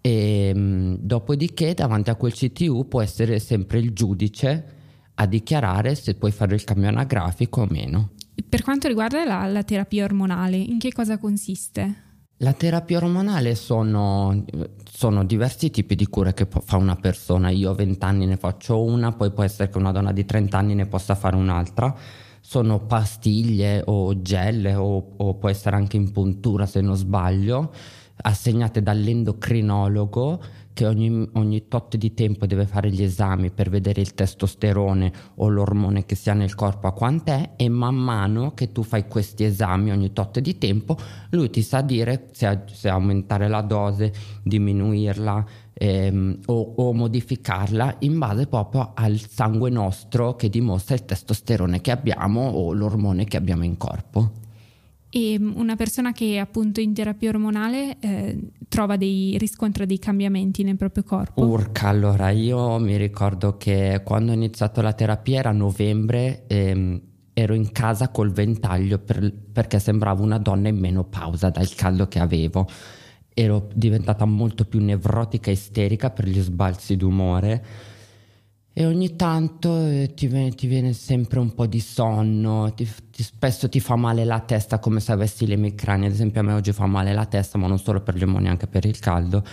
E 0.02 0.54
mh, 0.54 0.98
dopodiché, 1.00 1.74
davanti 1.74 2.12
a 2.12 2.16
quel 2.16 2.34
CTU 2.34 2.88
può 2.88 3.02
essere 3.02 3.40
sempre 3.40 3.80
il 3.80 3.92
giudice 3.92 4.75
a 5.16 5.26
dichiarare 5.26 5.96
se 5.96 6.16
puoi 6.16 6.32
fare 6.32 6.56
il 6.56 6.64
cambio 6.64 6.90
anagrafico 6.90 7.62
o 7.62 7.68
meno. 7.70 8.12
Per 8.48 8.64
quanto 8.64 8.88
riguarda 8.88 9.24
la, 9.26 9.46
la 9.46 9.64
terapia 9.64 10.04
ormonale, 10.04 10.58
in 10.58 10.78
che 10.78 10.92
cosa 10.92 11.18
consiste? 11.18 12.04
La 12.40 12.52
terapia 12.52 12.98
ormonale 12.98 13.56
sono, 13.56 14.44
sono 14.92 15.24
diversi 15.24 15.72
tipi 15.72 15.96
di 15.96 16.06
cure 16.08 16.34
che 16.34 16.46
fa 16.50 16.76
una 16.76 16.98
persona. 16.98 17.50
Io 17.50 17.72
a 17.72 17.76
20 17.76 18.04
anni 18.04 18.26
ne 18.26 18.36
faccio 18.36 18.84
una, 18.84 19.14
poi 19.14 19.32
può 19.32 19.44
essere 19.44 19.70
che 19.70 19.78
una 19.78 19.94
donna 19.94 20.12
di 20.12 20.26
30 20.26 20.58
anni 20.58 20.76
ne 20.76 20.86
possa 20.86 21.16
fare 21.16 21.38
un'altra. 21.38 21.96
Sono 22.42 22.86
pastiglie 22.86 23.82
o 23.86 24.22
gel 24.22 24.66
o, 24.78 25.14
o 25.16 25.36
può 25.36 25.48
essere 25.48 25.78
anche 25.78 25.96
in 25.96 26.12
puntura 26.12 26.66
se 26.66 26.82
non 26.82 26.98
sbaglio, 26.98 27.74
assegnate 28.18 28.84
dall'endocrinologo 28.84 30.44
che 30.76 30.86
ogni, 30.86 31.26
ogni 31.36 31.70
tot 31.70 31.96
di 31.96 32.14
tempo 32.14 32.46
deve 32.46 32.68
fare 32.68 32.92
gli 32.92 33.02
esami 33.02 33.50
per 33.50 33.70
vedere 33.70 34.02
il 34.02 34.14
testosterone 34.14 35.12
o 35.36 35.48
l'ormone 35.48 36.06
che 36.06 36.16
sia 36.16 36.34
nel 36.34 36.54
corpo 36.54 36.88
a 36.88 36.92
quant'è 36.92 37.54
e 37.56 37.70
man 37.70 37.96
mano 37.96 38.54
che 38.54 38.74
tu 38.74 38.84
fai 38.84 39.08
questi 39.08 39.46
esami 39.46 39.92
ogni 39.92 40.12
tot 40.12 40.40
di 40.40 40.58
tempo 40.58 40.98
lui 41.30 41.50
ti 41.50 41.62
sa 41.62 41.80
dire 41.80 42.28
se, 42.34 42.64
se 42.66 42.90
aumentare 42.90 43.48
la 43.48 43.62
dose, 43.62 44.12
diminuirla 44.44 45.46
ehm, 45.74 46.40
o, 46.48 46.74
o 46.76 46.94
modificarla 46.94 47.96
in 48.00 48.20
base 48.20 48.46
proprio 48.48 48.92
al 48.96 49.18
sangue 49.18 49.70
nostro 49.70 50.36
che 50.36 50.50
dimostra 50.50 50.94
il 50.94 51.06
testosterone 51.06 51.80
che 51.80 51.92
abbiamo 51.92 52.42
o 52.42 52.74
l'ormone 52.74 53.24
che 53.24 53.38
abbiamo 53.38 53.64
in 53.64 53.78
corpo. 53.78 54.44
E 55.18 55.40
una 55.40 55.78
persona 55.78 56.12
che 56.12 56.40
appunto 56.40 56.82
in 56.82 56.94
terapia 56.94 57.30
ormonale 57.30 57.96
eh, 58.02 58.38
trova 58.68 58.98
dei, 58.98 59.38
riscontra 59.38 59.86
dei 59.86 59.98
cambiamenti 59.98 60.62
nel 60.62 60.76
proprio 60.76 61.04
corpo? 61.04 61.42
Urca, 61.42 61.88
allora 61.88 62.32
io 62.32 62.78
mi 62.80 62.98
ricordo 62.98 63.56
che 63.56 64.02
quando 64.04 64.34
ho 64.34 64.36
iniziato 64.36 64.82
la 64.82 64.92
terapia 64.92 65.40
era 65.40 65.54
novembre, 65.54 66.44
ehm, 66.48 67.02
ero 67.32 67.54
in 67.54 67.72
casa 67.72 68.10
col 68.10 68.34
ventaglio 68.34 69.00
per, 69.00 69.34
perché 69.54 69.80
sembravo 69.80 70.22
una 70.22 70.38
donna 70.38 70.68
in 70.68 70.80
menopausa 70.80 71.50
dal 71.50 71.74
caldo 71.76 72.10
che 72.10 72.20
avevo. 72.20 72.68
Ero 73.34 73.70
diventata 73.74 74.26
molto 74.26 74.66
più 74.66 74.82
nevrotica 74.82 75.50
e 75.50 75.54
isterica 75.54 76.10
per 76.10 76.28
gli 76.28 76.42
sbalzi 76.42 76.98
d'umore 76.98 77.64
e 78.78 78.86
ogni 78.86 79.16
tanto 79.16 79.86
eh, 79.86 80.12
ti, 80.14 80.28
viene, 80.28 80.52
ti, 80.52 80.68
viene, 80.68 80.92
sempre 80.92 81.40
un 81.40 81.54
po' 81.54 81.66
di 81.66 81.80
sonno, 81.80 82.74
ti, 82.74 82.86
ti, 83.10 83.24
spesso 83.24 83.70
ti 83.70 83.80
fa 83.80 83.96
male 83.96 84.26
la 84.26 84.42
testa 84.42 84.80
come 84.80 85.00
se 85.00 85.14
avessi 85.14 85.48
le 85.48 85.56
micranie, 85.56 86.08
ad 86.08 86.14
esempio 86.14 86.42
a 86.42 86.44
me 86.44 86.52
oggi 86.52 86.74
fa 86.74 86.86
male 86.86 87.14
la 87.14 87.26
testa 87.26 87.58
ma 87.58 87.68
non 87.68 87.80
solo 87.80 88.02
per 88.02 88.18
gli 88.18 88.24
omoni 88.24 88.50
anche 88.50 88.68
per 88.68 88.84
il 88.84 89.00
caldo, 89.00 89.46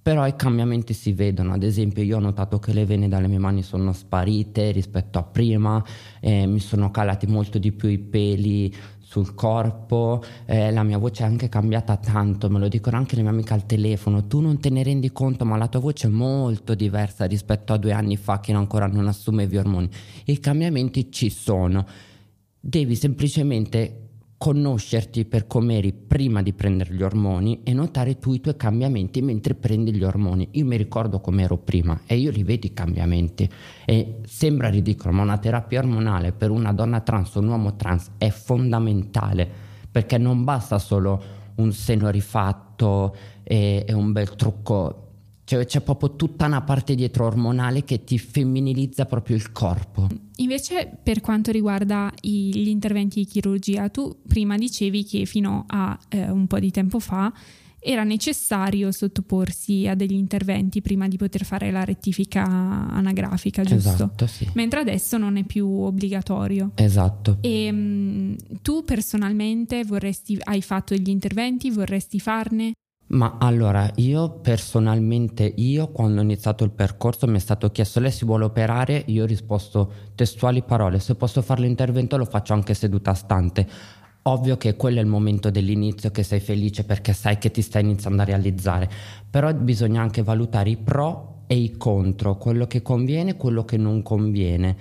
però 0.00 0.28
i 0.28 0.36
cambiamenti 0.36 0.94
si 0.94 1.12
vedono, 1.12 1.54
ad 1.54 1.64
esempio 1.64 2.04
io 2.04 2.18
ho 2.18 2.20
notato 2.20 2.60
che 2.60 2.72
le 2.72 2.84
vene 2.84 3.08
dalle 3.08 3.26
mie 3.26 3.40
mani 3.40 3.64
sono 3.64 3.92
sparite 3.92 4.70
rispetto 4.70 5.18
a 5.18 5.24
prima, 5.24 5.84
eh, 6.20 6.46
mi 6.46 6.60
sono 6.60 6.92
calati 6.92 7.26
molto 7.26 7.58
di 7.58 7.72
più 7.72 7.88
i 7.88 7.98
peli 7.98 8.72
sul 9.08 9.34
corpo, 9.34 10.22
eh, 10.44 10.70
la 10.70 10.82
mia 10.82 10.98
voce 10.98 11.22
è 11.22 11.26
anche 11.26 11.48
cambiata 11.48 11.96
tanto, 11.96 12.50
me 12.50 12.58
lo 12.58 12.68
dicono 12.68 12.98
anche 12.98 13.16
le 13.16 13.22
mie 13.22 13.30
amiche 13.30 13.54
al 13.54 13.64
telefono, 13.64 14.26
tu 14.26 14.40
non 14.40 14.60
te 14.60 14.68
ne 14.68 14.82
rendi 14.82 15.12
conto 15.12 15.46
ma 15.46 15.56
la 15.56 15.66
tua 15.66 15.80
voce 15.80 16.08
è 16.08 16.10
molto 16.10 16.74
diversa 16.74 17.24
rispetto 17.24 17.72
a 17.72 17.78
due 17.78 17.92
anni 17.92 18.18
fa 18.18 18.38
che 18.40 18.52
ancora 18.52 18.86
non 18.86 19.08
assumevi 19.08 19.56
ormoni. 19.56 19.88
I 20.26 20.38
cambiamenti 20.40 21.10
ci 21.10 21.30
sono, 21.30 21.86
devi 22.60 22.94
semplicemente 22.94 24.07
conoscerti 24.38 25.24
per 25.24 25.48
come 25.48 25.78
eri 25.78 25.92
prima 25.92 26.42
di 26.42 26.52
prendere 26.52 26.94
gli 26.94 27.02
ormoni 27.02 27.60
e 27.64 27.72
notare 27.72 28.20
tu 28.20 28.32
i 28.32 28.40
tuoi 28.40 28.56
cambiamenti 28.56 29.20
mentre 29.20 29.54
prendi 29.54 29.92
gli 29.92 30.04
ormoni. 30.04 30.48
Io 30.52 30.64
mi 30.64 30.76
ricordo 30.76 31.20
come 31.20 31.42
ero 31.42 31.58
prima 31.58 32.02
e 32.06 32.16
io 32.16 32.30
li 32.30 32.44
vedo 32.44 32.66
i 32.66 32.72
cambiamenti 32.72 33.50
e 33.84 34.20
sembra 34.24 34.68
ridicolo, 34.68 35.12
ma 35.12 35.22
una 35.22 35.38
terapia 35.38 35.80
ormonale 35.80 36.30
per 36.32 36.50
una 36.50 36.72
donna 36.72 37.00
trans 37.00 37.34
o 37.34 37.40
un 37.40 37.48
uomo 37.48 37.74
trans 37.74 38.12
è 38.16 38.30
fondamentale 38.30 39.66
perché 39.90 40.18
non 40.18 40.44
basta 40.44 40.78
solo 40.78 41.20
un 41.56 41.72
seno 41.72 42.08
rifatto 42.08 43.16
e, 43.42 43.84
e 43.86 43.92
un 43.92 44.12
bel 44.12 44.36
trucco 44.36 45.02
cioè 45.48 45.64
c'è 45.64 45.80
proprio 45.80 46.14
tutta 46.14 46.44
una 46.44 46.60
parte 46.60 46.94
dietro 46.94 47.24
ormonale 47.24 47.82
che 47.82 48.04
ti 48.04 48.18
femminilizza 48.18 49.06
proprio 49.06 49.34
il 49.34 49.50
corpo. 49.50 50.06
Invece 50.40 50.98
per 51.02 51.20
quanto 51.20 51.50
riguarda 51.50 52.12
i, 52.22 52.50
gli 52.54 52.68
interventi 52.68 53.20
di 53.20 53.26
chirurgia, 53.26 53.88
tu 53.88 54.20
prima 54.26 54.56
dicevi 54.56 55.04
che 55.04 55.24
fino 55.24 55.64
a 55.66 55.98
eh, 56.08 56.30
un 56.30 56.46
po' 56.46 56.58
di 56.58 56.70
tempo 56.70 57.00
fa 57.00 57.32
era 57.80 58.02
necessario 58.02 58.90
sottoporsi 58.90 59.86
a 59.86 59.94
degli 59.94 60.14
interventi 60.14 60.82
prima 60.82 61.06
di 61.06 61.16
poter 61.16 61.44
fare 61.44 61.70
la 61.70 61.84
rettifica 61.84 62.44
anagrafica, 62.44 63.62
giusto? 63.62 63.90
Esatto, 63.90 64.26
sì. 64.26 64.48
Mentre 64.54 64.80
adesso 64.80 65.16
non 65.16 65.36
è 65.36 65.44
più 65.44 65.68
obbligatorio. 65.68 66.72
Esatto. 66.74 67.38
E 67.40 67.70
mh, 67.70 67.76
mm, 67.76 68.34
tu 68.62 68.84
personalmente 68.84 69.84
vorresti, 69.84 70.36
hai 70.40 70.60
fatto 70.60 70.94
degli 70.94 71.10
interventi, 71.10 71.70
vorresti 71.70 72.18
farne? 72.18 72.72
Ma 73.10 73.38
allora, 73.40 73.90
io 73.96 74.38
personalmente, 74.40 75.50
io 75.56 75.88
quando 75.88 76.20
ho 76.20 76.22
iniziato 76.22 76.64
il 76.64 76.70
percorso 76.70 77.26
mi 77.26 77.36
è 77.36 77.40
stato 77.40 77.70
chiesto 77.70 78.00
lei 78.00 78.10
si 78.10 78.26
vuole 78.26 78.44
operare, 78.44 79.02
io 79.06 79.22
ho 79.22 79.26
risposto 79.26 79.90
testuali 80.14 80.62
parole, 80.62 80.98
se 80.98 81.14
posso 81.14 81.40
fare 81.40 81.62
l'intervento 81.62 82.18
lo 82.18 82.26
faccio 82.26 82.52
anche 82.52 82.74
seduta 82.74 83.14
stante. 83.14 83.66
Ovvio 84.22 84.58
che 84.58 84.76
quello 84.76 84.98
è 84.98 85.02
il 85.02 85.06
momento 85.06 85.48
dell'inizio 85.48 86.10
che 86.10 86.22
sei 86.22 86.40
felice 86.40 86.84
perché 86.84 87.14
sai 87.14 87.38
che 87.38 87.50
ti 87.50 87.62
stai 87.62 87.82
iniziando 87.82 88.20
a 88.20 88.26
realizzare, 88.26 88.90
però 89.30 89.54
bisogna 89.54 90.02
anche 90.02 90.22
valutare 90.22 90.68
i 90.68 90.76
pro 90.76 91.44
e 91.46 91.54
i 91.54 91.78
contro, 91.78 92.36
quello 92.36 92.66
che 92.66 92.82
conviene 92.82 93.30
e 93.30 93.36
quello 93.36 93.64
che 93.64 93.78
non 93.78 94.02
conviene 94.02 94.76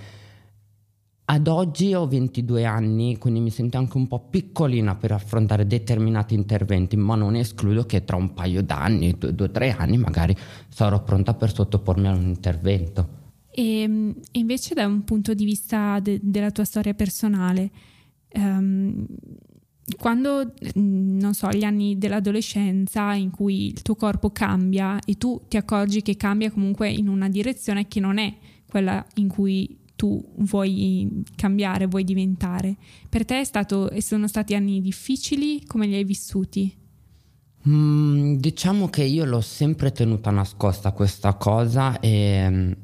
ad 1.29 1.47
oggi 1.47 1.93
ho 1.93 2.07
22 2.07 2.63
anni, 2.63 3.17
quindi 3.17 3.41
mi 3.41 3.49
sento 3.49 3.77
anche 3.77 3.97
un 3.97 4.07
po' 4.07 4.27
piccolina 4.29 4.95
per 4.95 5.11
affrontare 5.11 5.67
determinati 5.67 6.33
interventi, 6.33 6.95
ma 6.95 7.15
non 7.15 7.35
escludo 7.35 7.85
che 7.85 8.05
tra 8.05 8.15
un 8.15 8.33
paio 8.33 8.63
d'anni, 8.63 9.17
due 9.17 9.47
o 9.47 9.51
tre 9.51 9.71
anni, 9.71 9.97
magari 9.97 10.33
sarò 10.69 11.03
pronta 11.03 11.33
per 11.33 11.53
sottopormi 11.53 12.07
a 12.07 12.11
un 12.11 12.27
intervento. 12.27 13.09
E, 13.51 13.81
ehm, 13.81 14.15
invece 14.33 14.73
da 14.73 14.85
un 14.85 15.03
punto 15.03 15.33
di 15.33 15.43
vista 15.43 15.99
de- 15.99 16.19
della 16.23 16.51
tua 16.51 16.63
storia 16.63 16.93
personale, 16.93 17.71
um, 18.35 19.05
quando, 19.97 20.53
mm, 20.79 21.19
non 21.19 21.33
so, 21.33 21.49
gli 21.49 21.63
anni 21.65 21.97
dell'adolescenza 21.97 23.13
in 23.15 23.31
cui 23.31 23.65
il 23.65 23.81
tuo 23.81 23.95
corpo 23.95 24.29
cambia 24.29 24.97
e 25.05 25.15
tu 25.15 25.41
ti 25.49 25.57
accorgi 25.57 26.01
che 26.01 26.15
cambia 26.15 26.51
comunque 26.51 26.89
in 26.89 27.09
una 27.09 27.27
direzione 27.27 27.89
che 27.89 27.99
non 27.99 28.17
è 28.17 28.33
quella 28.69 29.05
in 29.15 29.27
cui 29.27 29.85
tu 29.97 30.23
vuoi 30.37 31.23
cambiare, 31.35 31.87
vuoi 31.87 32.05
diventare. 32.05 32.77
Per 33.09 33.25
te 33.25 33.43
stato, 33.43 33.89
sono 33.99 34.27
stati 34.27 34.53
anni 34.55 34.79
difficili? 34.79 35.65
Come 35.65 35.87
li 35.87 35.95
hai 35.95 36.05
vissuti? 36.05 36.73
Mm, 37.67 38.35
diciamo 38.35 38.87
che 38.87 39.03
io 39.03 39.25
l'ho 39.25 39.41
sempre 39.41 39.91
tenuta 39.91 40.29
nascosta 40.29 40.91
questa 40.91 41.33
cosa 41.33 41.99
e, 41.99 42.77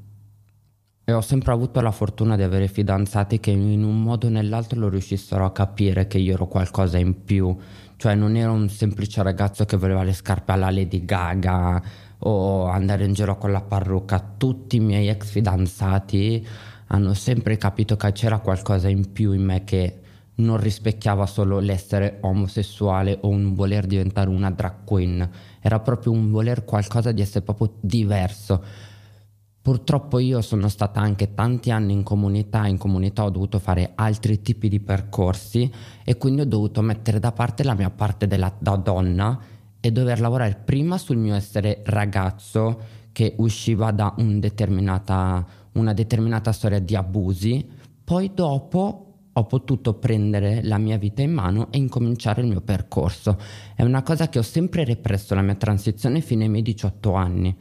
e, 1.06 1.14
ho 1.14 1.22
sempre 1.22 1.54
avuto 1.54 1.80
la 1.80 1.92
fortuna 1.92 2.36
di 2.36 2.42
avere 2.42 2.68
fidanzati 2.68 3.40
che 3.40 3.52
in 3.52 3.84
un 3.84 4.02
modo 4.02 4.28
o 4.28 4.30
nell'altro 4.30 4.80
lo 4.80 4.90
riuscissero 4.90 5.46
a 5.46 5.52
capire 5.54 6.08
che 6.08 6.18
io 6.18 6.34
ero 6.34 6.48
qualcosa 6.48 6.98
in 6.98 7.24
più. 7.24 7.56
Cioè 7.96 8.16
non 8.16 8.36
ero 8.36 8.52
un 8.52 8.68
semplice 8.70 9.22
ragazzo 9.22 9.64
che 9.66 9.78
voleva 9.78 10.04
le 10.04 10.14
scarpe 10.14 10.52
alla 10.52 10.72
Lady 10.72 11.06
Gaga 11.06 11.82
o 12.26 12.66
andare 12.66 13.06
in 13.06 13.14
giro 13.14 13.38
con 13.38 13.52
la 13.52 13.62
parrucca. 13.62 14.34
Tutti 14.36 14.78
i 14.78 14.80
miei 14.80 15.08
ex 15.08 15.30
fidanzati 15.30 16.46
hanno 16.94 17.16
sempre 17.16 17.58
capito 17.58 17.96
che 17.96 18.12
c'era 18.12 18.40
qualcosa 18.40 18.88
in 18.88 19.12
più 19.12 19.34
in 19.34 19.44
me 19.44 19.64
che 19.64 20.00
non 20.36 20.58
rispecchiava 20.58 21.26
solo 21.26 21.60
l'essere 21.60 22.20
omosessuale 22.22 23.18
o 23.22 23.30
un 23.30 23.54
voler 23.54 23.86
diventare 23.86 24.30
una 24.30 24.52
drag 24.52 24.84
queen, 24.84 25.28
era 25.60 25.80
proprio 25.80 26.12
un 26.12 26.32
voler 26.32 26.64
qualcosa 26.66 27.12
di 27.12 27.22
essere 27.22 27.44
proprio 27.44 27.74
diverso. 27.80 28.64
Purtroppo 29.62 30.20
io 30.20 30.42
sono 30.42 30.68
stata 30.68 31.00
anche 31.00 31.34
tanti 31.34 31.72
anni 31.72 31.94
in 31.94 32.04
comunità, 32.04 32.68
in 32.68 32.78
comunità 32.78 33.24
ho 33.24 33.30
dovuto 33.30 33.60
fare 33.60 33.94
altri 33.96 34.42
tipi 34.42 34.70
di 34.70 34.80
percorsi 34.80 35.72
e 36.04 36.18
quindi 36.18 36.42
ho 36.42 36.46
dovuto 36.46 36.82
mettere 36.82 37.20
da 37.20 37.32
parte 37.32 37.64
la 37.64 37.74
mia 37.74 37.90
parte 37.90 38.28
della, 38.28 38.54
da 38.60 38.76
donna 38.76 39.40
e 39.80 39.92
dover 39.92 40.20
lavorare 40.20 40.62
prima 40.64 40.98
sul 40.98 41.18
mio 41.18 41.34
essere 41.34 41.82
ragazzo 41.86 43.02
che 43.12 43.36
usciva 43.38 43.92
da 43.92 44.14
un 44.18 44.40
determinata 44.40 45.46
una 45.74 45.94
determinata 45.94 46.52
storia 46.52 46.80
di 46.80 46.96
abusi, 46.96 47.68
poi 48.04 48.32
dopo 48.34 49.08
ho 49.36 49.46
potuto 49.46 49.96
prendere 49.96 50.62
la 50.64 50.78
mia 50.78 50.98
vita 50.98 51.22
in 51.22 51.34
mano 51.34 51.72
e 51.72 51.78
incominciare 51.78 52.42
il 52.42 52.48
mio 52.48 52.62
percorso. 52.62 53.38
È 53.76 53.84
una 53.84 54.04
cosa 54.04 54.30
che 54.30 54.40
ho 54.40 54.44
sempre 54.44 54.84
represso 54.84 55.34
la 55.34 55.42
mia 55.42 55.56
transizione 55.56 56.22
fino 56.22 56.44
ai 56.44 56.50
miei 56.50 56.62
18 56.62 57.14
anni. 57.14 57.56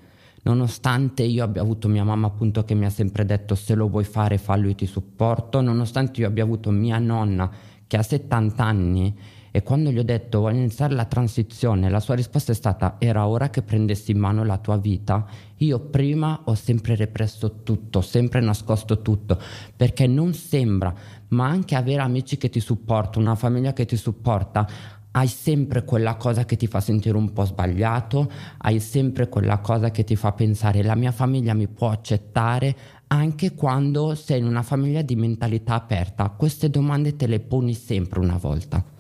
Nonostante 0.45 1.23
io 1.23 1.45
abbia 1.45 1.63
avuto 1.63 1.89
mia 1.89 2.05
mamma 2.05 2.27
appunto 2.27 2.65
che 2.65 2.75
mi 2.75 2.85
ha 2.85 2.91
sempre 2.91 3.25
detto 3.25 3.55
se 3.55 3.75
lo 3.75 3.89
vuoi 3.89 4.05
fare 4.05 4.39
fallo 4.39 4.69
io 4.69 4.75
ti 4.75 4.87
supporto, 4.87 5.61
nonostante 5.61 6.21
io 6.21 6.27
abbia 6.27 6.43
avuto 6.43 6.71
mia 6.71 6.99
nonna 6.99 7.51
che 7.87 7.97
ha 7.97 8.03
70 8.03 8.65
anni 8.65 9.17
e 9.55 9.63
quando 9.63 9.91
gli 9.91 9.99
ho 9.99 10.03
detto 10.03 10.41
voglio 10.41 10.57
iniziare 10.57 10.95
la 10.95 11.05
transizione, 11.05 11.91
la 11.91 12.01
sua 12.01 12.15
risposta 12.15 12.53
è 12.53 12.55
stata 12.55 12.97
era 12.99 13.27
ora 13.27 13.51
che 13.51 13.61
prendessi 13.61 14.11
in 14.11 14.19
mano 14.19 14.45
la 14.45 14.57
tua 14.57 14.79
vita. 14.79 15.27
Io 15.59 15.79
prima 15.79 16.41
ho 16.45 16.55
sempre 16.55 16.97
represso 16.97 17.63
tutto, 17.63 18.01
sempre 18.01 18.41
nascosto 18.41 19.03
tutto, 19.03 19.39
perché 19.77 20.07
non 20.07 20.33
sembra, 20.33 20.93
ma 21.29 21.47
anche 21.49 21.75
avere 21.75 22.01
amici 22.01 22.39
che 22.39 22.49
ti 22.49 22.61
supportano, 22.61 23.27
una 23.27 23.35
famiglia 23.35 23.75
che 23.75 23.85
ti 23.85 23.97
supporta, 23.97 24.67
hai 25.11 25.29
sempre 25.29 25.85
quella 25.85 26.17
cosa 26.17 26.47
che 26.47 26.57
ti 26.57 26.67
fa 26.67 26.81
sentire 26.81 27.19
un 27.19 27.35
po' 27.35 27.45
sbagliato, 27.45 28.33
hai 28.57 28.81
sempre 28.81 29.29
quella 29.29 29.59
cosa 29.59 29.91
che 29.91 30.03
ti 30.03 30.17
fa 30.17 30.33
pensare 30.33 30.83
la 30.83 30.95
mia 30.95 31.13
famiglia 31.13 31.53
mi 31.53 31.69
può 31.69 31.91
accettare 31.91 32.75
anche 33.09 33.53
quando 33.55 34.15
sei 34.15 34.39
in 34.39 34.47
una 34.47 34.63
famiglia 34.63 35.03
di 35.03 35.15
mentalità 35.15 35.75
aperta. 35.75 36.31
Queste 36.31 36.71
domande 36.71 37.17
te 37.17 37.27
le 37.27 37.41
poni 37.41 37.75
sempre 37.75 38.21
una 38.21 38.39
volta 38.39 38.92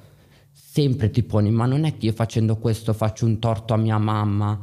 sempre 0.72 1.10
ti 1.10 1.22
poni, 1.22 1.50
ma 1.50 1.66
non 1.66 1.84
è 1.84 1.98
che 1.98 2.06
io 2.06 2.12
facendo 2.12 2.56
questo 2.56 2.94
faccio 2.94 3.26
un 3.26 3.38
torto 3.38 3.74
a 3.74 3.76
mia 3.76 3.98
mamma. 3.98 4.58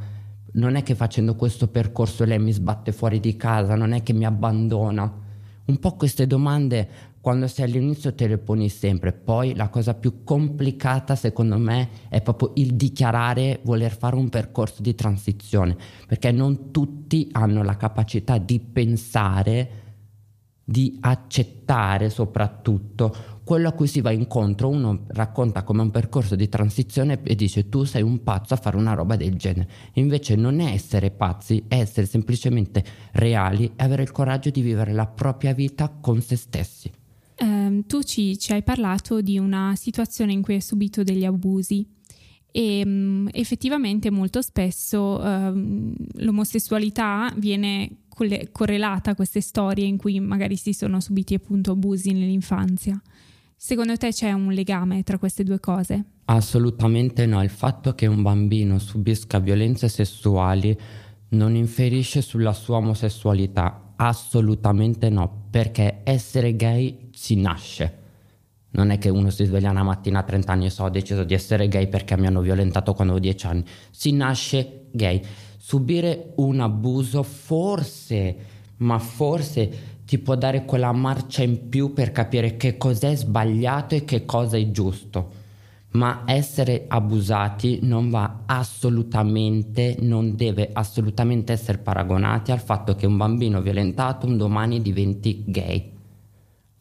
Non 0.53 0.73
è 0.73 0.81
che 0.81 0.95
facendo 0.95 1.35
questo 1.35 1.67
percorso 1.67 2.23
lei 2.23 2.39
mi 2.39 2.51
sbatte 2.51 2.91
fuori 2.91 3.19
di 3.19 3.35
casa, 3.35 3.75
non 3.75 3.91
è 3.91 4.01
che 4.01 4.13
mi 4.13 4.25
abbandona. 4.25 5.27
Un 5.65 5.77
po' 5.77 5.95
queste 5.95 6.25
domande 6.25 6.89
quando 7.21 7.45
sei 7.45 7.65
all'inizio 7.65 8.15
te 8.15 8.25
le 8.25 8.39
poni 8.39 8.69
sempre, 8.69 9.11
poi 9.11 9.53
la 9.53 9.69
cosa 9.69 9.93
più 9.93 10.23
complicata 10.23 11.15
secondo 11.15 11.59
me 11.59 11.89
è 12.09 12.23
proprio 12.23 12.53
il 12.55 12.73
dichiarare 12.73 13.59
voler 13.61 13.95
fare 13.95 14.15
un 14.15 14.29
percorso 14.29 14.81
di 14.81 14.95
transizione, 14.95 15.77
perché 16.07 16.31
non 16.31 16.71
tutti 16.71 17.29
hanno 17.33 17.61
la 17.61 17.77
capacità 17.77 18.39
di 18.39 18.59
pensare, 18.59 19.69
di 20.63 20.97
accettare 21.01 22.09
soprattutto 22.09 23.38
quello 23.49 23.69
a 23.69 23.71
cui 23.71 23.87
si 23.87 24.01
va 24.01 24.11
incontro. 24.11 24.69
Uno 24.69 25.05
racconta 25.07 25.63
come 25.63 25.81
un 25.81 25.89
percorso 25.89 26.35
di 26.35 26.47
transizione 26.49 27.19
e 27.23 27.33
dice 27.33 27.67
tu 27.67 27.83
sei 27.83 28.03
un 28.03 28.21
pazzo 28.21 28.53
a 28.53 28.57
fare 28.57 28.77
una 28.77 28.93
roba 28.93 29.15
del 29.15 29.37
genere. 29.37 29.67
Invece 29.93 30.35
non 30.35 30.59
è 30.59 30.71
essere 30.71 31.09
pazzi, 31.09 31.63
è 31.67 31.79
essere 31.79 32.05
semplicemente 32.05 32.85
reali 33.13 33.65
e 33.75 33.83
avere 33.83 34.03
il 34.03 34.11
coraggio 34.11 34.51
di 34.51 34.61
vivere 34.61 34.93
la 34.93 35.07
propria 35.07 35.51
vita 35.55 35.89
con 35.89 36.21
se 36.21 36.35
stessi 36.35 36.91
ehm, 37.37 37.87
tu 37.87 38.03
ci, 38.03 38.37
ci, 38.37 38.51
hai 38.51 38.61
parlato 38.61 39.19
di 39.19 39.39
una 39.39 39.73
situazione 39.75 40.31
in 40.31 40.43
cui 40.43 40.53
hai 40.53 40.61
subito 40.61 41.01
degli 41.01 41.25
abusi 41.25 41.83
e 42.51 42.83
mm, 42.85 43.29
effettivamente 43.31 44.11
molto 44.11 44.43
spesso 44.43 45.23
ehm, 45.23 45.95
l'omosessualità 46.17 47.33
viene 47.35 48.01
correlata 48.51 49.11
a 49.11 49.15
queste 49.15 49.41
storie 49.41 49.85
in 49.85 49.97
cui 49.97 50.19
magari 50.19 50.55
si 50.55 50.73
sono 50.73 50.99
subiti 50.99 51.33
appunto 51.33 51.71
abusi 51.71 52.11
nell'infanzia. 52.11 53.01
Secondo 53.61 53.97
te 53.97 54.13
c'è 54.13 54.31
un 54.31 54.53
legame 54.53 55.03
tra 55.03 55.17
queste 55.17 55.43
due 55.43 55.59
cose? 55.59 56.03
Assolutamente 56.25 57.25
no, 57.25 57.43
il 57.43 57.49
fatto 57.49 57.93
che 57.93 58.05
un 58.07 58.21
bambino 58.21 58.79
subisca 58.79 59.39
violenze 59.39 59.89
sessuali 59.89 60.75
non 61.31 61.55
inferisce 61.55 62.21
sulla 62.21 62.53
sua 62.53 62.77
omosessualità, 62.77 63.95
assolutamente 63.97 65.09
no, 65.09 65.47
perché 65.49 65.99
essere 66.05 66.55
gay 66.55 67.09
si 67.11 67.35
nasce. 67.35 67.97
Non 68.71 68.91
è 68.91 68.97
che 68.97 69.09
uno 69.09 69.29
si 69.29 69.43
sveglia 69.43 69.71
una 69.71 69.83
mattina 69.83 70.19
a 70.19 70.23
30 70.23 70.51
anni 70.53 70.65
e 70.67 70.69
so 70.69 70.85
ho 70.85 70.89
deciso 70.89 71.25
di 71.25 71.33
essere 71.33 71.67
gay 71.67 71.89
perché 71.89 72.17
mi 72.17 72.27
hanno 72.27 72.39
violentato 72.39 72.93
quando 72.93 73.11
avevo 73.11 73.27
10 73.27 73.45
anni. 73.45 73.65
Si 73.91 74.13
nasce 74.13 74.85
gay. 74.91 75.21
Subire 75.57 76.31
un 76.37 76.61
abuso 76.61 77.23
forse, 77.23 78.37
ma 78.77 78.99
forse 78.99 79.88
ti 80.09 80.17
può 80.17 80.33
dare 80.33 80.65
quella 80.65 80.91
marcia 80.91 81.43
in 81.43 81.69
più 81.69 81.93
per 81.93 82.11
capire 82.11 82.57
che 82.57 82.77
cos'è 82.77 83.15
sbagliato 83.15 83.93
e 83.93 84.05
che 84.05 84.25
cosa 84.25 84.57
è 84.57 84.71
giusto 84.71 85.37
ma 85.91 86.23
essere 86.25 86.85
abusati 86.87 87.79
non 87.83 88.09
va 88.09 88.41
assolutamente, 88.47 89.97
non 89.99 90.35
deve 90.35 90.69
assolutamente 90.73 91.53
essere 91.53 91.77
paragonati 91.77 92.51
al 92.51 92.59
fatto 92.59 92.95
che 92.95 93.05
un 93.05 93.17
bambino 93.17 93.61
violentato 93.61 94.25
un 94.25 94.37
domani 94.37 94.81
diventi 94.81 95.43
gay. 95.47 95.91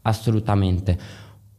Assolutamente. 0.02 0.98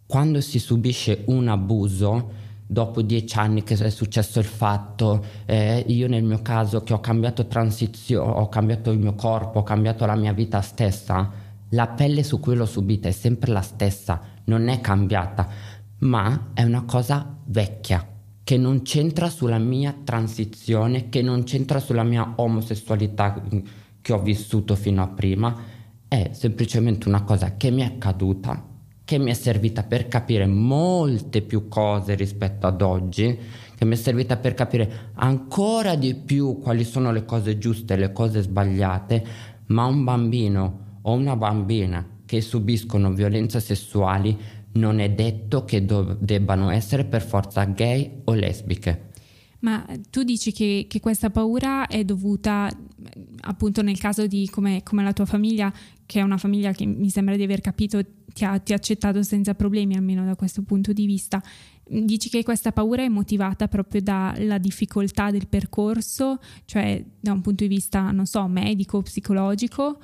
Quando 0.05 0.41
si 0.41 0.59
subisce 0.59 1.23
un 1.27 1.47
abuso, 1.47 2.31
dopo 2.67 3.01
dieci 3.01 3.37
anni 3.37 3.63
che 3.63 3.75
è 3.75 3.89
successo 3.89 4.37
il 4.37 4.45
fatto, 4.45 5.23
eh, 5.45 5.83
io 5.87 6.07
nel 6.07 6.23
mio 6.23 6.41
caso 6.43 6.83
che 6.83 6.93
ho 6.93 6.99
cambiato 6.99 7.47
transizione, 7.47 8.31
ho 8.31 8.47
cambiato 8.47 8.91
il 8.91 8.99
mio 8.99 9.13
corpo, 9.13 9.59
ho 9.59 9.63
cambiato 9.63 10.05
la 10.05 10.15
mia 10.15 10.33
vita 10.33 10.61
stessa, 10.61 11.47
la 11.69 11.87
pelle 11.87 12.23
su 12.23 12.39
cui 12.39 12.55
l'ho 12.55 12.65
subita 12.65 13.07
è 13.07 13.11
sempre 13.11 13.51
la 13.51 13.61
stessa, 13.61 14.21
non 14.45 14.67
è 14.67 14.81
cambiata 14.81 15.77
ma 15.99 16.51
è 16.53 16.63
una 16.63 16.83
cosa 16.83 17.37
vecchia 17.45 18.05
che 18.43 18.57
non 18.57 18.81
c'entra 18.81 19.29
sulla 19.29 19.57
mia 19.57 19.95
transizione, 20.03 21.09
che 21.09 21.21
non 21.21 21.43
c'entra 21.43 21.79
sulla 21.79 22.03
mia 22.03 22.33
omosessualità 22.37 23.43
che 24.01 24.13
ho 24.13 24.19
vissuto 24.21 24.75
fino 24.75 25.03
a 25.03 25.07
prima, 25.07 25.55
è 26.07 26.31
semplicemente 26.33 27.07
una 27.07 27.23
cosa 27.23 27.57
che 27.57 27.69
mi 27.69 27.81
è 27.81 27.85
accaduta, 27.85 28.65
che 29.03 29.19
mi 29.19 29.29
è 29.29 29.33
servita 29.35 29.83
per 29.83 30.07
capire 30.07 30.47
molte 30.47 31.41
più 31.41 31.67
cose 31.67 32.15
rispetto 32.15 32.65
ad 32.65 32.81
oggi, 32.81 33.37
che 33.75 33.85
mi 33.85 33.93
è 33.93 33.97
servita 33.97 34.37
per 34.37 34.55
capire 34.55 35.11
ancora 35.15 35.95
di 35.95 36.15
più 36.15 36.57
quali 36.59 36.85
sono 36.85 37.11
le 37.11 37.25
cose 37.25 37.59
giuste 37.59 37.93
e 37.93 37.97
le 37.97 38.11
cose 38.11 38.41
sbagliate, 38.41 39.25
ma 39.67 39.85
un 39.85 40.03
bambino 40.03 40.87
o 41.09 41.13
una 41.13 41.35
bambina 41.35 42.05
che 42.25 42.41
subiscono 42.41 43.11
violenze 43.11 43.59
sessuali 43.59 44.37
non 44.73 44.99
è 44.99 45.09
detto 45.09 45.65
che 45.65 45.83
do- 45.83 46.15
debbano 46.19 46.69
essere 46.69 47.03
per 47.03 47.23
forza 47.23 47.63
gay 47.65 48.21
o 48.25 48.33
lesbiche. 48.33 49.07
Ma 49.61 49.85
tu 50.09 50.23
dici 50.23 50.53
che, 50.53 50.85
che, 50.87 50.99
questa 50.99 51.29
paura 51.29 51.87
è 51.87 52.05
dovuta 52.05 52.69
appunto 53.41 53.81
nel 53.81 53.97
caso 53.97 54.25
di 54.25 54.47
come, 54.49 54.83
come, 54.83 55.03
la 55.03 55.11
tua 55.11 55.25
famiglia, 55.25 55.73
che 56.05 56.19
è 56.19 56.21
una 56.21 56.37
famiglia 56.37 56.71
che 56.71 56.85
mi 56.85 57.09
sembra 57.09 57.35
di 57.35 57.43
aver 57.43 57.59
capito 57.59 57.99
ti 58.33 58.45
ha, 58.45 58.57
ti 58.59 58.71
ha 58.71 58.75
accettato 58.75 59.21
senza 59.23 59.55
problemi, 59.55 59.95
almeno 59.95 60.23
da 60.23 60.35
questo 60.35 60.61
punto 60.61 60.93
di 60.93 61.05
vista. 61.05 61.41
Dici 61.83 62.29
che 62.29 62.43
questa 62.43 62.71
paura 62.71 63.03
è 63.03 63.09
motivata 63.09 63.67
proprio 63.67 64.01
dalla 64.01 64.59
difficoltà 64.59 65.29
del 65.29 65.47
percorso, 65.47 66.37
cioè 66.63 67.03
da 67.19 67.33
un 67.33 67.41
punto 67.41 67.63
di 67.63 67.69
vista, 67.69 68.11
non 68.11 68.27
so, 68.27 68.47
medico, 68.47 69.01
psicologico, 69.01 69.99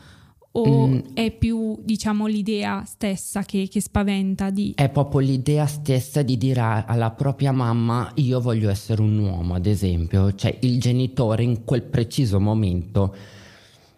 o 0.58 0.88
mm. 0.88 1.00
è 1.13 1.32
più 1.32 1.78
diciamo 1.84 2.28
l'idea 2.28 2.84
stessa 2.86 3.44
che, 3.44 3.68
che, 3.70 3.82
spaventa 3.82 4.50
di... 4.50 4.74
È 4.76 4.89
proprio 4.89 5.20
l'idea 5.20 5.65
stessa 5.65 6.22
di 6.22 6.38
dire 6.38 6.84
alla 6.86 7.12
propria 7.12 7.52
mamma 7.52 8.12
io 8.15 8.39
voglio 8.39 8.70
essere 8.70 9.02
un 9.02 9.18
uomo 9.18 9.56
ad 9.56 9.65
esempio, 9.65 10.34
cioè 10.34 10.56
il 10.62 10.80
genitore 10.80 11.44
in 11.44 11.65
quel 11.65 11.84
preciso 11.84 12.39
momento 12.39 13.15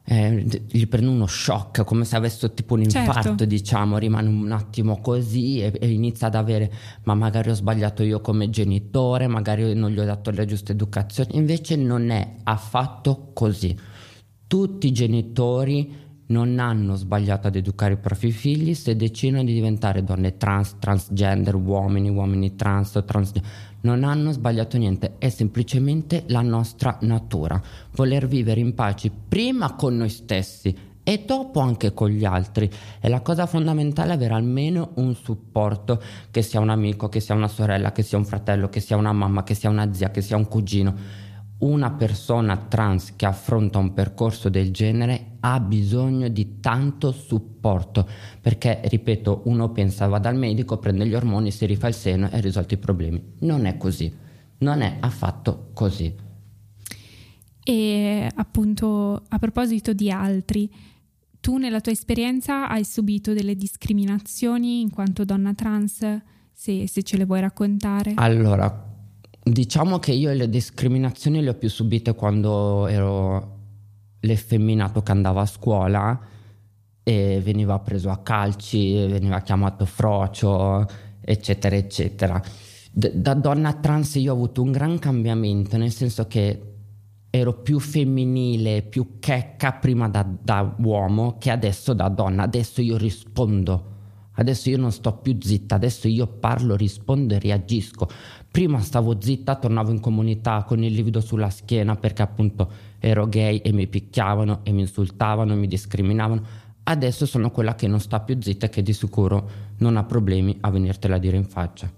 eh, 0.10 0.46
gli 0.70 0.88
prende 0.88 1.10
uno 1.10 1.28
shock 1.28 1.84
come 1.84 2.06
se 2.06 2.16
avesse 2.16 2.54
tipo 2.54 2.74
un 2.74 2.84
infarto 2.84 3.22
certo. 3.22 3.46
diciamo, 3.46 3.98
rimane 3.98 4.28
un 4.28 4.52
attimo 4.52 5.00
così 5.00 5.62
e, 5.62 5.74
e 5.80 5.90
inizia 5.90 6.28
ad 6.28 6.36
avere 6.36 6.72
ma 7.04 7.14
magari 7.14 7.50
ho 7.52 7.54
sbagliato 7.54 8.02
io 8.02 8.20
come 8.20 8.50
genitore, 8.50 9.28
magari 9.28 9.76
non 9.76 9.92
gli 9.92 10.00
ho 10.00 10.06
dato 10.06 10.32
la 10.32 10.46
giusta 10.46 10.72
educazione, 10.72 11.30
invece 11.34 11.76
non 11.76 12.10
è 12.10 12.36
affatto 12.44 13.30
così. 13.34 13.78
Tutti 14.48 14.88
i 14.88 14.94
genitori 14.94 16.06
non 16.28 16.60
hanno 16.60 16.96
sbagliato 16.96 17.48
ad 17.48 17.56
educare 17.56 17.94
i 17.94 17.98
propri 17.98 18.32
figli 18.32 18.74
se 18.74 18.96
decidono 18.96 19.44
di 19.44 19.54
diventare 19.54 20.04
donne 20.04 20.38
trans, 20.38 20.78
transgender, 20.80 21.56
uomini, 21.56 22.10
uomini 22.10 22.56
trans, 22.56 23.02
transgender. 23.06 23.52
Non 23.82 24.04
hanno 24.04 24.32
sbagliato 24.32 24.78
niente, 24.78 25.16
è 25.20 25.30
semplicemente 25.30 26.24
la 26.28 26.42
nostra 26.42 26.98
natura. 27.02 27.62
Voler 27.96 28.28
vivere 28.28 28.60
in 28.60 28.74
pace 28.74 29.12
prima 29.12 29.76
con 29.76 29.96
noi 29.96 30.10
stessi 30.10 30.76
e 31.04 31.24
dopo 31.26 31.62
anche 31.62 31.94
con 31.94 32.10
gli 32.10 32.26
altri. 32.26 32.70
E 33.00 33.08
la 33.08 33.22
cosa 33.22 33.46
fondamentale 33.46 34.12
è 34.12 34.16
avere 34.16 34.34
almeno 34.34 34.92
un 34.96 35.16
supporto, 35.16 36.02
che 36.32 36.42
sia 36.42 36.60
un 36.60 36.70
amico, 36.70 37.08
che 37.08 37.22
sia 37.22 37.36
una 37.36 37.48
sorella, 37.48 37.94
che 37.94 38.04
sia 38.04 38.18
un 38.18 38.26
fratello, 38.26 38.68
che 38.68 38.82
sia 38.82 38.98
una 38.98 39.14
mamma, 39.14 39.44
che 39.44 39.54
sia 39.54 39.70
una 39.70 39.94
zia, 39.94 40.12
che 40.12 40.22
sia 40.22 40.36
un 40.36 40.48
cugino 40.48 41.26
una 41.60 41.90
persona 41.92 42.56
trans 42.56 43.16
che 43.16 43.26
affronta 43.26 43.80
un 43.80 43.94
percorso 43.94 44.48
del 44.48 44.72
genere 44.72 45.27
ha 45.40 45.60
bisogno 45.60 46.28
di 46.28 46.60
tanto 46.60 47.12
supporto 47.12 48.08
perché, 48.42 48.82
ripeto, 48.84 49.42
uno 49.46 49.72
pensa 49.72 50.08
va 50.08 50.20
dal 50.20 50.36
medico, 50.36 50.78
prende 50.78 51.06
gli 51.06 51.14
ormoni, 51.14 51.52
si 51.52 51.66
rifà 51.66 51.88
il 51.88 51.94
seno 51.94 52.30
e 52.30 52.38
ha 52.38 52.40
risolto 52.40 52.74
i 52.74 52.78
problemi. 52.78 53.22
Non 53.40 53.66
è 53.66 53.78
così, 53.78 54.14
non 54.60 54.82
è 54.82 54.98
affatto 55.00 55.70
così. 55.74 56.14
E 57.64 58.32
appunto 58.36 59.24
a 59.28 59.38
proposito 59.40 59.94
di 59.94 60.10
altri, 60.10 60.72
tu 61.40 61.58
nella 61.58 61.82
tua 61.82 61.92
esperienza 61.92 62.70
hai 62.70 62.86
subito 62.86 63.34
delle 63.34 63.56
discriminazioni 63.56 64.82
in 64.82 64.90
quanto 64.90 65.26
donna 65.26 65.54
trans? 65.54 66.22
Se, 66.54 66.88
se 66.88 67.04
ce 67.04 67.18
le 67.18 67.26
vuoi 67.26 67.42
raccontare. 67.42 68.14
Allora, 68.16 68.88
Diciamo 69.50 69.98
che 70.00 70.12
io 70.12 70.34
le 70.34 70.50
discriminazioni 70.50 71.42
le 71.42 71.52
ho 71.52 71.54
più 71.54 71.70
subite 71.70 72.14
quando 72.16 72.86
ero 72.88 73.57
l'effeminato 74.22 75.02
che 75.02 75.12
andava 75.12 75.42
a 75.42 75.46
scuola 75.46 76.20
e 77.04 77.42
veniva 77.44 77.80
preso 77.80 78.10
a 78.10 78.18
calci, 78.18 78.94
veniva 79.08 79.42
chiamato 79.42 79.86
frocio, 79.86 80.86
eccetera, 81.22 81.76
eccetera. 81.76 82.42
D- 82.92 83.14
da 83.14 83.34
donna 83.34 83.74
trans 83.74 84.16
io 84.16 84.34
ho 84.34 84.36
avuto 84.36 84.62
un 84.62 84.72
gran 84.72 85.00
cambiamento, 85.00 85.78
nel 85.78 85.92
senso 85.92 86.28
che 86.28 86.62
ero 87.30 87.54
più 87.54 87.80
femminile, 87.80 88.82
più 88.82 89.20
checca 89.20 89.74
prima 89.74 90.10
da, 90.10 90.26
da 90.26 90.76
uomo 90.80 91.38
che 91.38 91.52
adesso 91.52 91.94
da 91.94 92.10
donna. 92.10 92.44
Adesso 92.44 92.82
io 92.82 92.98
rispondo 92.98 93.96
Adesso 94.40 94.70
io 94.70 94.78
non 94.78 94.92
sto 94.92 95.14
più 95.14 95.38
zitta, 95.40 95.76
adesso 95.76 96.08
io 96.08 96.28
parlo, 96.28 96.76
rispondo 96.76 97.34
e 97.34 97.40
reagisco. 97.40 98.08
Prima 98.50 98.80
stavo 98.82 99.20
zitta, 99.20 99.56
tornavo 99.56 99.92
in 99.92 100.00
comunità 100.00 100.64
con 100.64 100.84
il 100.84 100.94
livido 100.94 101.22
sulla 101.22 101.50
schiena 101.50 101.96
perché 101.96 102.22
appunto 102.22 102.72
ero 103.00 103.28
gay 103.28 103.58
e 103.58 103.72
mi 103.72 103.88
picchiavano 103.88 104.62
e 104.64 104.72
mi 104.72 104.82
insultavano 104.82 105.54
e 105.54 105.56
mi 105.56 105.68
discriminavano. 105.68 106.66
Adesso 106.84 107.26
sono 107.26 107.52
quella 107.52 107.76
che 107.76 107.88
non 107.88 108.00
sta 108.00 108.20
più 108.22 108.38
zitta 108.40 108.68
e 108.68 108.70
che 108.70 108.82
di 108.82 108.94
sicuro 108.94 109.50
non 109.80 109.98
ha 109.98 110.04
problemi 110.04 110.58
a 110.62 110.70
venirtela 110.70 111.16
a 111.16 111.20
dire 111.20 111.38
in 111.38 111.46
faccia. 111.46 111.92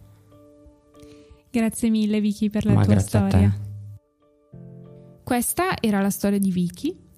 Grazie 1.52 1.90
mille 1.90 2.22
Vicky 2.22 2.50
per 2.50 2.66
la 2.66 2.74
Ma 2.74 2.86
tua 2.86 3.00
storia. 3.00 3.56
Questa 5.24 5.80
era 5.80 6.02
la 6.02 6.10
storia 6.10 6.40
di 6.40 6.52
Vicky. 6.52 7.09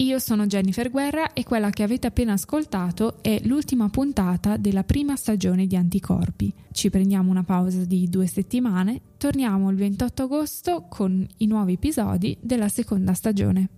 Io 0.00 0.18
sono 0.18 0.44
Jennifer 0.44 0.90
Guerra 0.90 1.32
e 1.32 1.42
quella 1.42 1.70
che 1.70 1.82
avete 1.82 2.06
appena 2.06 2.34
ascoltato 2.34 3.22
è 3.22 3.40
l'ultima 3.44 3.88
puntata 3.88 4.58
della 4.58 4.84
prima 4.84 5.16
stagione 5.16 5.66
di 5.66 5.74
Anticorpi. 5.74 6.52
Ci 6.70 6.90
prendiamo 6.90 7.30
una 7.30 7.44
pausa 7.44 7.82
di 7.82 8.06
due 8.10 8.26
settimane, 8.26 9.00
torniamo 9.16 9.70
il 9.70 9.76
28 9.76 10.24
agosto 10.24 10.86
con 10.90 11.26
i 11.38 11.46
nuovi 11.46 11.72
episodi 11.72 12.36
della 12.42 12.68
seconda 12.68 13.14
stagione. 13.14 13.68